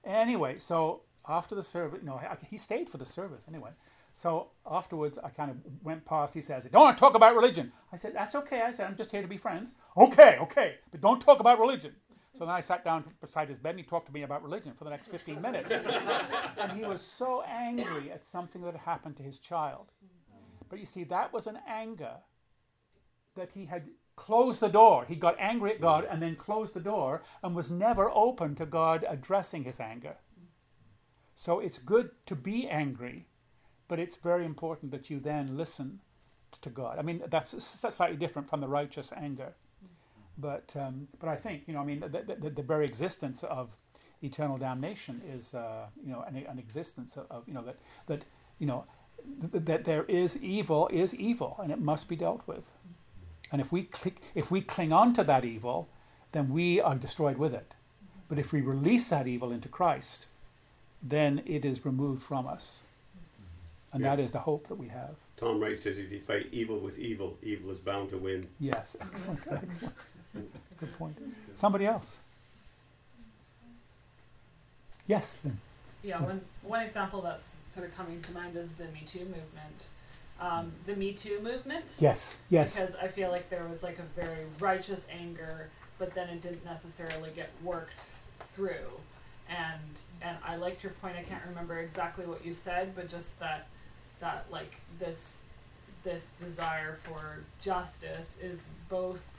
[0.04, 3.70] Anyway, so after the service, no, he stayed for the service anyway.
[4.14, 6.32] So afterwards, I kind of went past.
[6.32, 8.96] He says, "Don't want to talk about religion." I said, "That's okay." I said, "I'm
[8.96, 11.94] just here to be friends." Okay, okay, but don't talk about religion.
[12.36, 14.74] So then I sat down beside his bed and he talked to me about religion
[14.76, 15.70] for the next 15 minutes.
[16.58, 19.86] and he was so angry at something that had happened to his child.
[20.68, 22.16] But you see, that was an anger
[23.36, 23.84] that he had
[24.16, 25.06] closed the door.
[25.06, 28.66] He got angry at God and then closed the door and was never open to
[28.66, 30.16] God addressing his anger.
[31.34, 33.28] So it's good to be angry,
[33.88, 36.00] but it's very important that you then listen
[36.60, 36.98] to God.
[36.98, 39.54] I mean, that's, that's slightly different from the righteous anger.
[40.38, 43.70] But, um, but I think, you know, I mean, the, the, the very existence of
[44.22, 47.76] eternal damnation is, uh, you know, an, an existence of, of, you know, that,
[48.06, 48.24] that
[48.58, 48.84] you know,
[49.52, 52.70] th- that there is evil is evil and it must be dealt with.
[53.52, 55.88] And if we, click, if we cling on to that evil,
[56.32, 57.74] then we are destroyed with it.
[58.28, 60.26] But if we release that evil into Christ,
[61.02, 62.80] then it is removed from us.
[63.92, 64.16] And Yeah.
[64.16, 65.14] that is the hope that we have.
[65.36, 68.46] Tom Wright says if you fight evil with evil, evil is bound to win.
[68.58, 69.40] Yes, excellent.
[69.50, 69.94] excellent.
[70.78, 71.16] Good point.
[71.54, 72.16] Somebody else?
[75.06, 75.58] Yes, Lynn.
[76.02, 76.28] Yeah, Yes.
[76.28, 79.88] one, one example that's sort of coming to mind is the Me Too movement.
[80.40, 81.84] Um, the Me Too movement.
[81.98, 82.74] Yes, yes.
[82.78, 86.64] Because I feel like there was like a very righteous anger, but then it didn't
[86.64, 88.00] necessarily get worked
[88.52, 88.90] through.
[89.48, 89.80] And
[90.22, 91.16] and I liked your point.
[91.16, 93.68] I can't remember exactly what you said, but just that
[94.20, 95.36] that like this
[96.04, 99.35] this desire for justice is both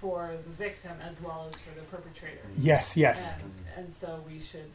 [0.00, 2.40] for the victim as well as for the perpetrator.
[2.52, 2.66] Mm-hmm.
[2.66, 3.32] Yes, yes.
[3.40, 4.70] And, and so we should,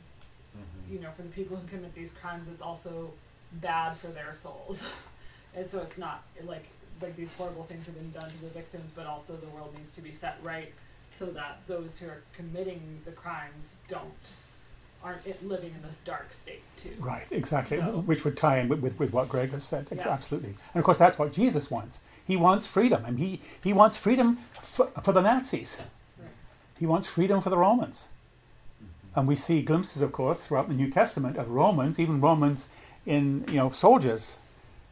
[0.55, 0.93] mm-hmm.
[0.93, 3.11] you know, for the people who commit these crimes, it's also
[3.53, 4.87] bad for their souls.
[5.55, 6.65] and so it's not like
[7.01, 9.91] like these horrible things have been done to the victims, but also the world needs
[9.93, 10.71] to be set right
[11.17, 14.11] so that those who are committing the crimes don't
[15.03, 16.91] aren't living in this dark state too.
[16.99, 17.77] Right, exactly.
[17.77, 19.87] So- Which would tie in with, with, with what Greg has said.
[19.91, 20.07] Yeah.
[20.09, 20.55] Absolutely.
[20.73, 21.99] And of course, that's what Jesus wants.
[22.25, 25.77] He wants freedom, and he, he wants freedom for, for the Nazis.
[26.17, 26.29] Right.
[26.79, 28.05] He wants freedom for the Romans.
[29.15, 32.69] And we see glimpses, of course, throughout the New Testament of Romans, even Romans
[33.05, 34.37] in, you know, soldiers.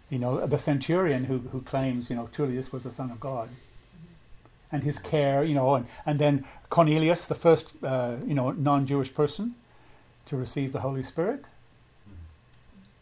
[0.09, 3.19] You know, the centurion who, who claims, you know, truly this was the Son of
[3.19, 3.47] God.
[4.71, 9.13] And his care, you know, and, and then Cornelius, the first, uh, you know, non-Jewish
[9.13, 9.53] person
[10.29, 11.45] to receive the Holy Spirit.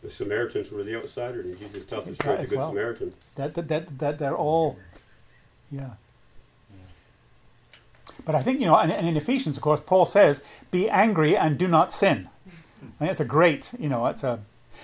[0.02, 2.70] The Samaritans were the outsider, and Jesus tells the of the Good well.
[2.70, 3.14] Samaritan.
[3.36, 4.78] That, that, that, that they're all,
[5.70, 5.92] yeah.
[8.24, 11.36] But I think, you know, and, and in Ephesians, of course, Paul says, be angry
[11.36, 12.30] and do not sin.
[12.46, 14.40] I think it's a great, you know, it's a,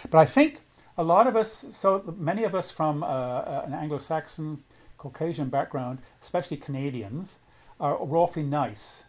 [0.09, 0.61] but I think
[0.97, 4.63] a lot of us, so many of us from uh, uh, an Anglo Saxon,
[4.97, 7.35] Caucasian background, especially Canadians,
[7.79, 9.03] are awfully nice.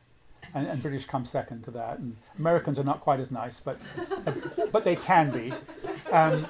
[0.52, 1.98] And, and British come second to that.
[1.98, 3.78] And Americans are not quite as nice, but,
[4.72, 5.52] but they can be.
[6.12, 6.46] Um,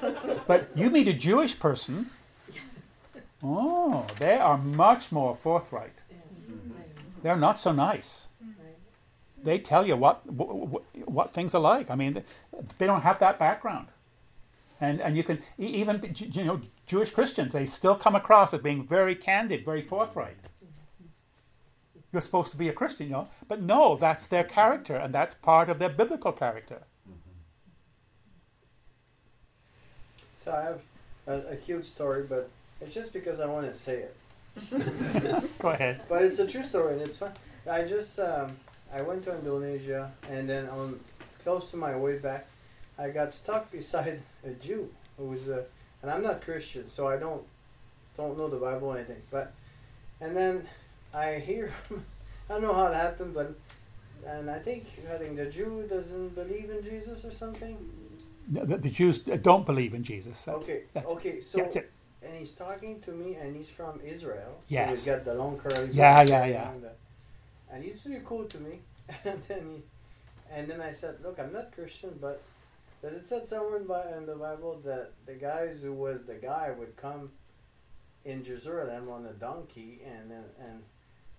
[0.47, 2.09] but you meet a Jewish person,
[3.43, 5.93] oh, they are much more forthright.
[7.23, 8.27] They're not so nice.
[9.43, 11.89] They tell you what, what what things are like.
[11.89, 12.23] I mean,
[12.77, 13.87] they don't have that background,
[14.81, 18.85] and and you can even you know Jewish Christians they still come across as being
[18.85, 20.37] very candid, very forthright.
[22.15, 25.33] You're supposed to be a Christian, you know, but no, that's their character, and that's
[25.33, 26.83] part of their biblical character.
[30.37, 30.81] So I have
[31.27, 32.49] a, a cute story, but
[32.79, 34.15] it's just because I want to say it.
[35.59, 36.03] Go ahead.
[36.07, 37.33] But it's a true story and it's fun.
[37.69, 38.55] I just um,
[38.93, 40.97] I went to Indonesia and then on
[41.43, 42.47] close to my way back,
[42.97, 45.65] I got stuck beside a Jew who was a,
[46.01, 47.43] and I'm not Christian, so I don't
[48.15, 49.21] don't know the Bible or anything.
[49.29, 49.51] But
[50.21, 50.65] and then
[51.15, 51.71] I hear
[52.49, 53.55] I don't know how it happened, but
[54.27, 57.77] and I think I think the Jew doesn't believe in Jesus or something.
[58.47, 60.43] The, the Jews don't believe in Jesus.
[60.45, 61.91] That's, okay, that's- okay, so that's it.
[62.21, 64.59] and he's talking to me, and he's from Israel.
[64.63, 64.89] So Yes.
[64.91, 65.89] he's got the long curly.
[65.91, 66.71] Yeah, yeah, yeah.
[67.71, 68.81] And he's really cool to me.
[69.25, 69.83] and then he,
[70.55, 72.41] and then I said, look, I'm not Christian, but
[73.01, 76.95] does it say somewhere in, the Bible that the guys who was the guy would
[76.97, 77.31] come
[78.25, 80.83] in Jerusalem on a donkey, and then and.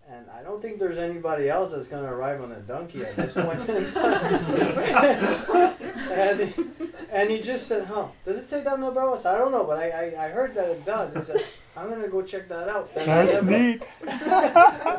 [0.09, 3.17] And I don't think there's anybody else that's going to arrive on a donkey at
[3.17, 5.75] this point in time.
[6.13, 6.65] and, he,
[7.11, 9.21] and he just said, huh, does it say that in the Bible?
[9.27, 11.13] I don't know, but I, I, I heard that it does.
[11.15, 11.45] He said,
[11.77, 12.89] I'm going to go check that out.
[12.95, 13.83] Then That's never- neat.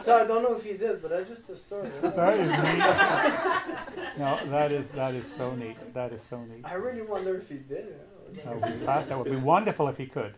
[0.03, 1.88] so I don't know if he did, but that's just a story.
[2.01, 4.18] That is neat.
[4.20, 5.78] No, that is that is so neat.
[5.93, 6.66] That is so neat.
[6.66, 7.95] I really wonder if he did.
[8.32, 8.60] you know.
[8.60, 9.10] That would be fast.
[9.10, 10.34] That would be wonderful if he could.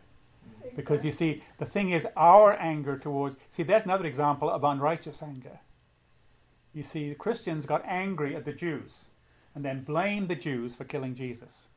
[0.80, 3.36] Because you see, the thing is, our anger towards.
[3.50, 5.60] See, there's another example of unrighteous anger.
[6.74, 9.04] You see, the Christians got angry at the Jews
[9.54, 11.68] and then blamed the Jews for killing Jesus.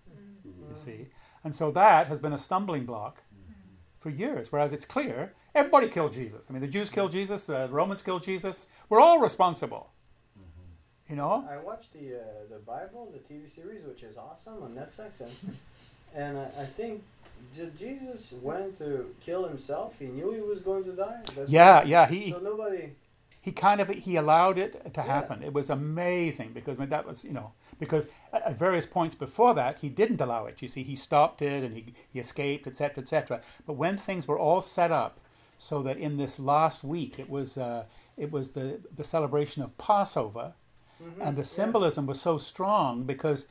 [0.45, 1.09] You see.
[1.43, 3.25] And so that has been a stumbling block
[3.99, 4.53] for years.
[4.53, 6.47] Whereas it's clear everybody killed Jesus.
[6.49, 8.67] I mean, the Jews killed Jesus, uh, the Romans killed Jesus.
[8.89, 9.91] We're all responsible.
[11.09, 11.45] You know?
[11.51, 15.57] I watched the uh, the Bible, the TV series, which is awesome on Netflix, and
[16.15, 17.03] and I, I think
[17.55, 19.99] Je- Jesus went to kill himself.
[19.99, 21.21] He knew he was going to die.
[21.35, 22.07] That's Yeah, yeah.
[22.07, 22.93] He, So nobody.
[23.41, 25.03] he kind of he allowed it to Yeah.
[25.03, 25.43] happen.
[25.43, 29.55] It was amazing because I mean, that was you know because at, various points before
[29.55, 30.63] that he didn't allow it.
[30.63, 33.41] You see, he stopped it and he he escaped, etc., etc.
[33.67, 35.19] But when things were all set up
[35.59, 37.85] so that in this last week it was uh,
[38.17, 40.55] it was the the celebration of Passover,
[41.03, 41.47] Mhm, and the yeah.
[41.47, 43.47] symbolism was so strong because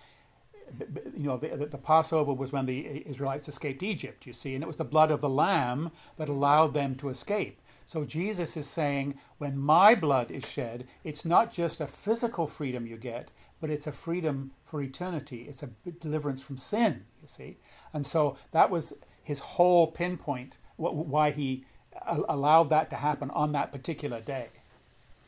[1.17, 4.25] you know the, the, the Passover was when the Israelites escaped Egypt.
[4.25, 7.59] You see, and it was the blood of the lamb that allowed them to escape.
[7.85, 12.87] So Jesus is saying, when my blood is shed, it's not just a physical freedom
[12.87, 15.45] you get, but it's a freedom for eternity.
[15.49, 15.69] It's a
[15.99, 17.03] deliverance from sin.
[17.21, 17.57] You see,
[17.93, 18.93] and so that was
[19.23, 21.65] his whole pinpoint why he
[22.05, 24.47] allowed that to happen on that particular day.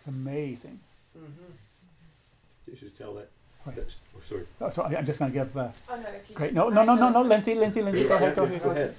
[0.07, 0.79] Amazing.
[1.17, 1.53] Mhm.
[2.67, 3.29] You should tell that.
[3.65, 3.75] Right.
[3.75, 4.45] That's, oh, sorry.
[4.61, 5.55] Oh, so I- I'm just going to give.
[5.57, 6.53] Uh, Oh no, if you great.
[6.53, 7.27] No, no, no, no, know- no.
[7.27, 8.07] Lindsay, Lindsay, Lindsay.
[8.07, 8.35] Go ahead.
[8.35, 8.63] Go ahead.
[8.63, 8.95] Go ahead.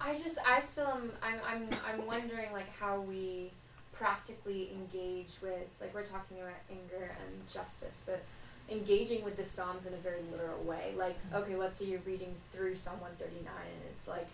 [0.00, 3.50] I just, I still am, I'm, I'm, I'm wondering like how we
[3.92, 8.22] practically engage with, like we're talking about anger and justice, but
[8.70, 10.92] engaging with the Psalms in a very literal way.
[10.96, 14.28] Like, okay, let's say you're reading through Psalm 139 and it's like,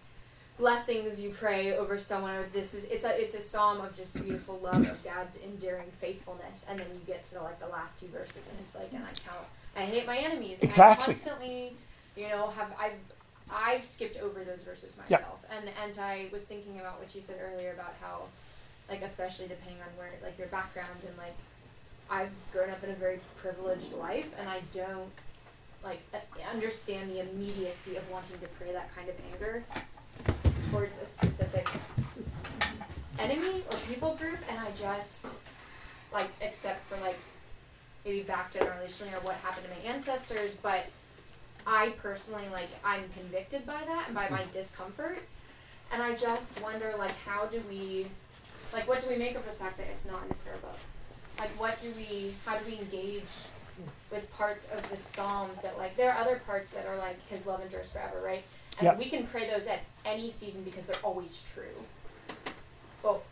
[0.62, 4.14] blessings you pray over someone or this is it's a it's a psalm of just
[4.22, 7.98] beautiful love of God's enduring faithfulness and then you get to the, like the last
[7.98, 9.44] two verses and it's like and I count
[9.76, 11.02] I hate my enemies and Exactly.
[11.02, 11.72] I constantly
[12.16, 12.92] you know have I've
[13.50, 15.16] I've skipped over those verses Yeah.
[15.16, 18.20] myself and and I was thinking about what you said earlier about how
[18.88, 21.34] like especially depending on where like your background and like
[22.08, 25.10] I've grown up in a very privileged life and I don't
[25.82, 26.02] like
[26.54, 29.64] understand the immediacy of wanting to pray that kind of anger
[30.72, 31.68] towards a specific
[33.18, 35.26] enemy or people group and I just
[36.14, 37.18] like except for like
[38.06, 40.86] maybe back generationally or what happened to my ancestors, but
[41.66, 45.18] I personally like I'm convicted by that and by my discomfort.
[45.92, 48.06] And I just wonder like how do we
[48.72, 50.78] like what do we make of the fact that it's not in the prayer book?
[51.38, 53.28] Like what do we how do we engage
[54.10, 57.44] with parts of the Psalms that like there are other parts that are like his
[57.44, 58.42] love endures forever, right?
[58.78, 58.94] And Yeah.
[58.96, 61.84] we can pray those at any season because they're always true.
[63.02, 63.22] But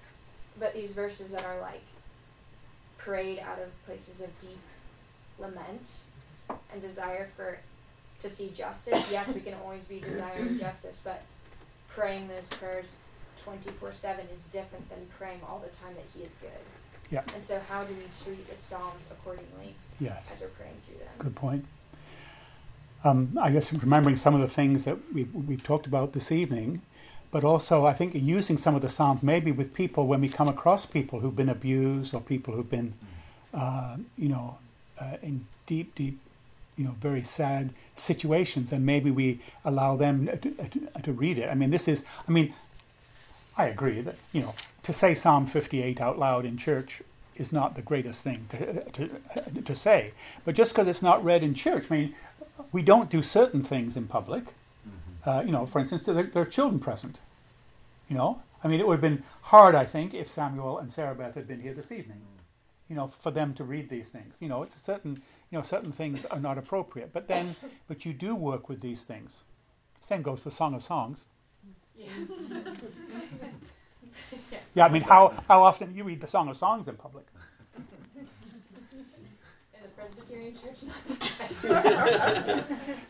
[0.58, 1.82] but these verses that are like
[2.98, 4.58] prayed out of places of deep
[5.38, 6.00] lament
[6.72, 7.58] and desire for
[8.20, 9.10] to see justice.
[9.10, 11.22] Yes, we can always be desiring justice, but
[11.88, 12.96] praying those prayers
[13.44, 16.50] 24/7 is different than praying all the time that he is good.
[17.10, 17.22] Yeah.
[17.34, 20.32] And so how do we treat the psalms accordingly Yes.
[20.32, 21.08] as we're praying through them?
[21.18, 21.64] Good point.
[23.02, 26.82] Um, I guess remembering some of the things that we've, we've talked about this evening,
[27.30, 30.48] but also I think using some of the Psalms maybe with people when we come
[30.48, 32.92] across people who've been abused or people who've been,
[33.54, 34.58] uh, you know,
[35.00, 36.18] uh, in deep, deep,
[36.76, 41.50] you know, very sad situations, and maybe we allow them to, to, to read it.
[41.50, 42.52] I mean, this is, I mean,
[43.56, 47.02] I agree that, you know, to say Psalm 58 out loud in church
[47.36, 49.10] is not the greatest thing to, to,
[49.64, 50.12] to say.
[50.44, 52.14] But just because it's not read in church, I mean,
[52.72, 54.54] we don't do certain things in public.
[55.24, 57.18] Uh, you know, for instance, there, there are children present.
[58.08, 61.14] You know, I mean, it would have been hard, I think, if Samuel and Sarah
[61.14, 62.22] Beth had been here this evening.
[62.88, 64.38] You know, for them to read these things.
[64.40, 67.12] You know, it's a certain, you know, certain things are not appropriate.
[67.12, 67.54] But then,
[67.88, 69.44] but you do work with these things.
[70.00, 71.26] Same goes for Song of Songs.
[71.96, 72.06] Yeah.
[72.48, 72.76] yes.
[74.74, 77.26] Yeah, I mean, how, how often you read the Song of Songs in public?
[80.40, 81.74] Presbyterian church,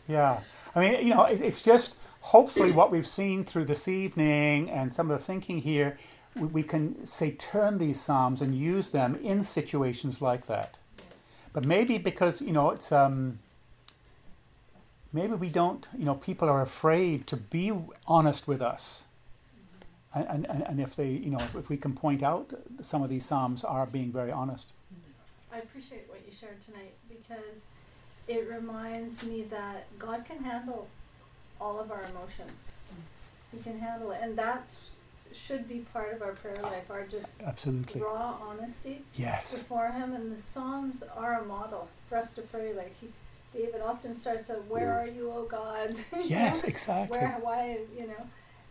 [0.07, 0.39] Yeah.
[0.75, 4.93] I mean, you know, it, it's just hopefully what we've seen through this evening and
[4.93, 5.97] some of the thinking here,
[6.35, 10.77] we, we can say turn these psalms and use them in situations like that.
[11.53, 13.39] But maybe because you know it's um,
[15.11, 17.71] maybe we don't, you know, people are afraid to be
[18.07, 19.05] honest with us.
[20.13, 23.25] And, and, and if they, you know, if we can point out some of these
[23.25, 24.73] psalms are being very honest.
[25.53, 27.67] I appreciate what you shared tonight because
[28.27, 30.87] it reminds me that God can handle
[31.59, 32.71] all of our emotions.
[33.51, 34.79] He can handle it, and that's
[35.33, 36.89] should be part of our prayer life.
[36.89, 38.01] Our just Absolutely.
[38.01, 39.59] raw honesty Yes.
[39.59, 42.73] before Him, and the Psalms are a model for us to pray.
[42.73, 43.07] Like he,
[43.53, 45.93] David often starts out, "Where are you, O God?"
[46.23, 47.17] Yes, exactly.
[47.17, 48.27] Where, why, you know,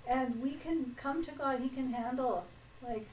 [0.07, 1.61] and we can come to God.
[1.61, 2.45] He can handle
[2.87, 3.07] like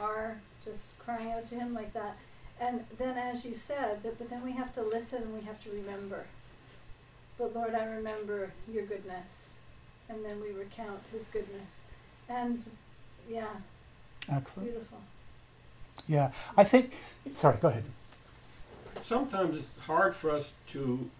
[0.00, 2.16] our just crying out to Him like that.
[2.60, 5.62] And then, as you said, that, but then we have to listen and we have
[5.64, 6.24] to remember.
[7.36, 9.54] But Lord, I remember Your goodness,
[10.08, 11.84] and then we recount His goodness,
[12.28, 12.64] and
[13.28, 13.46] yeah,
[14.30, 14.70] Excellent.
[14.70, 14.98] beautiful.
[16.06, 16.30] Yeah.
[16.56, 16.92] I think.
[17.36, 17.56] Sorry.
[17.60, 17.84] Go ahead.
[19.02, 21.10] sometimes it's hard for us to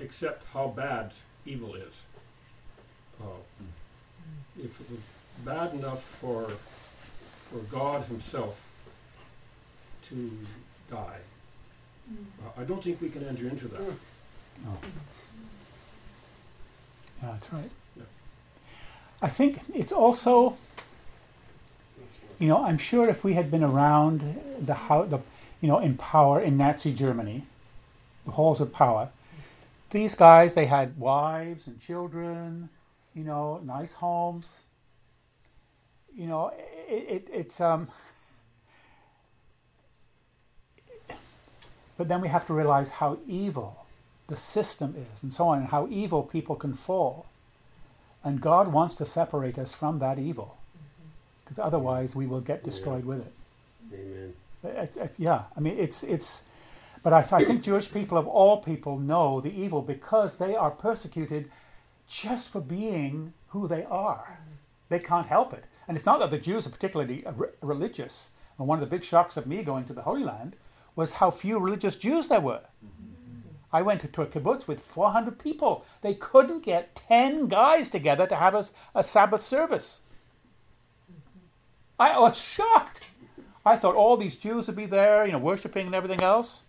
[0.00, 1.12] accept how bad
[1.44, 2.00] evil is.
[3.20, 3.26] Uh,
[4.58, 5.00] if it was
[5.44, 6.50] bad enough for
[7.50, 8.56] for God Himself
[10.08, 10.30] to
[10.90, 11.18] die,
[12.10, 13.80] uh, I don't think we can enter into that.
[13.80, 14.78] No.
[17.22, 17.70] Yeah, that's right.
[17.96, 18.02] Yeah.
[19.20, 20.56] I think it's also,
[22.38, 25.20] you know, I'm sure if we had been around the how the,
[25.60, 27.44] you know, in power in Nazi Germany,
[28.24, 29.10] the halls of power,
[29.90, 32.68] these guys they had wives and children,
[33.14, 34.62] you know, nice homes.
[36.14, 36.52] You know,
[36.88, 37.88] it, it it's um.
[41.98, 43.84] But then we have to realize how evil
[44.28, 47.26] the system is and so on, and how evil people can fall.
[48.24, 51.08] And God wants to separate us from that evil, mm-hmm.
[51.44, 53.32] because otherwise we will get destroyed with it.
[53.92, 54.34] Amen.
[54.62, 56.42] It's, it's, yeah, I mean, it's it's.
[57.02, 60.70] But I, I think Jewish people of all people know the evil because they are
[60.70, 61.50] persecuted
[62.08, 64.24] just for being who they are.
[64.30, 64.54] Mm-hmm.
[64.88, 67.24] They can't help it, and it's not that the Jews are particularly
[67.60, 68.30] religious.
[68.58, 70.54] And one of the big shocks of me going to the Holy Land
[70.98, 72.62] was how few religious Jews there were.
[73.72, 75.86] I went to, a kibbutz with 400 people.
[76.02, 78.64] They couldn't get 10 guys together to have a,
[78.96, 80.00] a Sabbath service.
[82.00, 83.04] I was shocked.
[83.64, 86.64] I thought all these Jews would be there, you know, worshiping and everything else.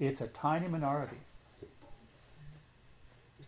[0.00, 1.18] It's a tiny minority.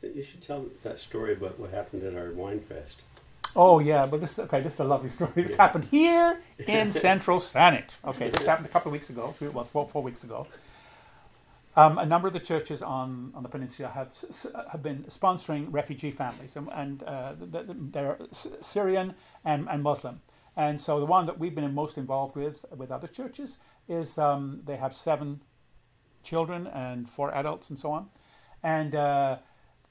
[0.02, 3.00] You should tell that story about what happened at our wine fest.
[3.56, 4.60] Oh yeah, but this okay.
[4.60, 5.32] This is a lovely story.
[5.34, 5.56] This Yeah.
[5.56, 7.90] happened here in Central Saanich.
[8.04, 9.34] Okay, this happened a couple of weeks ago.
[9.38, 10.46] Three, well, four, four weeks ago.
[11.74, 14.08] Um, a number of the churches on, on the peninsula have
[14.72, 18.18] have been sponsoring refugee families, and, and uh, th- th- they're
[18.60, 20.20] Syrian and, and Muslim.
[20.56, 24.62] And so the one that we've been most involved with with other churches is um,
[24.64, 25.42] they have seven
[26.22, 28.08] children and four adults and so on.
[28.62, 29.38] And uh,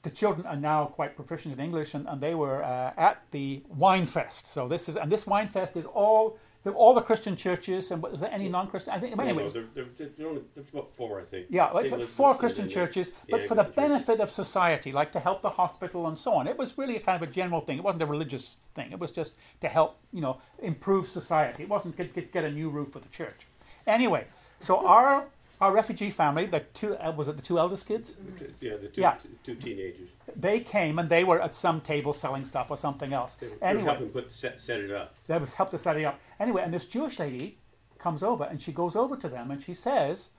[0.06, 3.62] the children are now quite proficient in English, and, and they were uh, at the
[3.68, 4.46] wine fest.
[4.46, 8.02] So this is and this wine fest is all the, all the Christian churches and
[8.02, 8.92] was there any non-Christian?
[8.92, 9.44] I think No, anyway.
[9.44, 11.46] no, there, there, there, there only, there's about four, I think.
[11.48, 11.70] Yeah,
[12.04, 16.08] four Christian churches, yeah, but for the benefit of society, like to help the hospital
[16.08, 16.48] and so on.
[16.48, 17.78] It was really kind of a general thing.
[17.78, 18.90] It wasn't a religious thing.
[18.90, 21.62] It was just to help, you know, improve society.
[21.62, 23.46] It wasn't get, get, get a new roof for the church.
[23.86, 24.26] Anyway,
[24.58, 25.26] so our
[25.60, 28.14] our refugee family, the two uh, was it the two eldest kids?
[28.60, 29.16] Yeah, the two, Yeah.
[29.44, 30.08] two teenagers.
[30.34, 33.34] They came and they were at some table selling stuff or something else.
[33.40, 35.14] They were, Anyway, helping put, set, set it up.
[35.28, 36.20] that was helped to set it up.
[36.38, 37.58] Anyway, and this Jewish lady
[37.98, 40.30] comes over and she goes over to them and she says,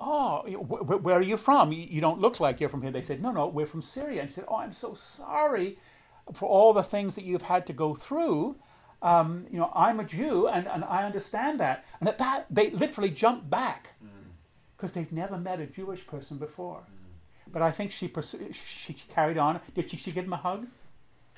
[0.00, 1.72] "Oh, wh- wh- where are you from?
[1.72, 4.30] You don't look like you're from here." They said, "No, no, we're from Syria." And
[4.30, 5.78] she said, "Oh, I'm so sorry
[6.32, 8.56] for all the things that you've had to go through.
[9.02, 12.70] Um, you know, I'm a Jew and, and I understand that." And at that, they
[12.70, 13.88] literally jumped back
[14.76, 16.82] because they've never met a Jewish person before.
[17.52, 19.60] But I think she pursu- she carried on.
[19.74, 20.66] Did she, she give him a hug?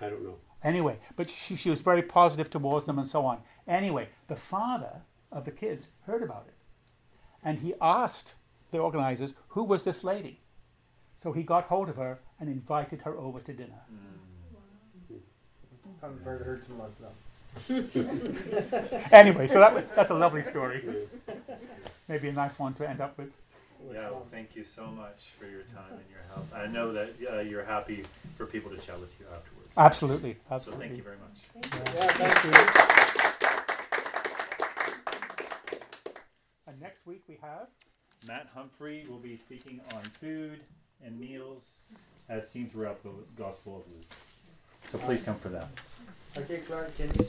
[0.01, 0.37] I don't know.
[0.62, 3.39] Anyway, but she, she was very positive towards them and so on.
[3.67, 6.55] Anyway, the father of the kids heard about it.
[7.43, 8.35] And he asked
[8.71, 10.41] the organizers, who was this lady?
[11.23, 13.83] So he got hold of her and invited her over to dinner.
[16.01, 17.12] Converted her to Muslim.
[19.13, 20.85] Anyway, so that, that's a lovely story.
[22.09, 23.31] Maybe a nice one to end up with.
[23.93, 26.47] Yeah, well, thank you so much for your time and your help.
[26.55, 28.05] I know that uh, you're happy
[28.37, 29.73] for people to chat with you afterwards.
[29.77, 30.87] Absolutely, absolutely.
[30.87, 31.39] So thank you very much.
[31.95, 32.53] Yeah, thank you.
[36.67, 37.69] And next week we have
[38.27, 40.61] Matt Humphrey will be speaking on food
[41.05, 41.63] and meals
[42.29, 44.05] as seen throughout the Gospel of Luke.
[44.91, 45.69] So please come for that.
[46.37, 47.25] Okay, Clark, can you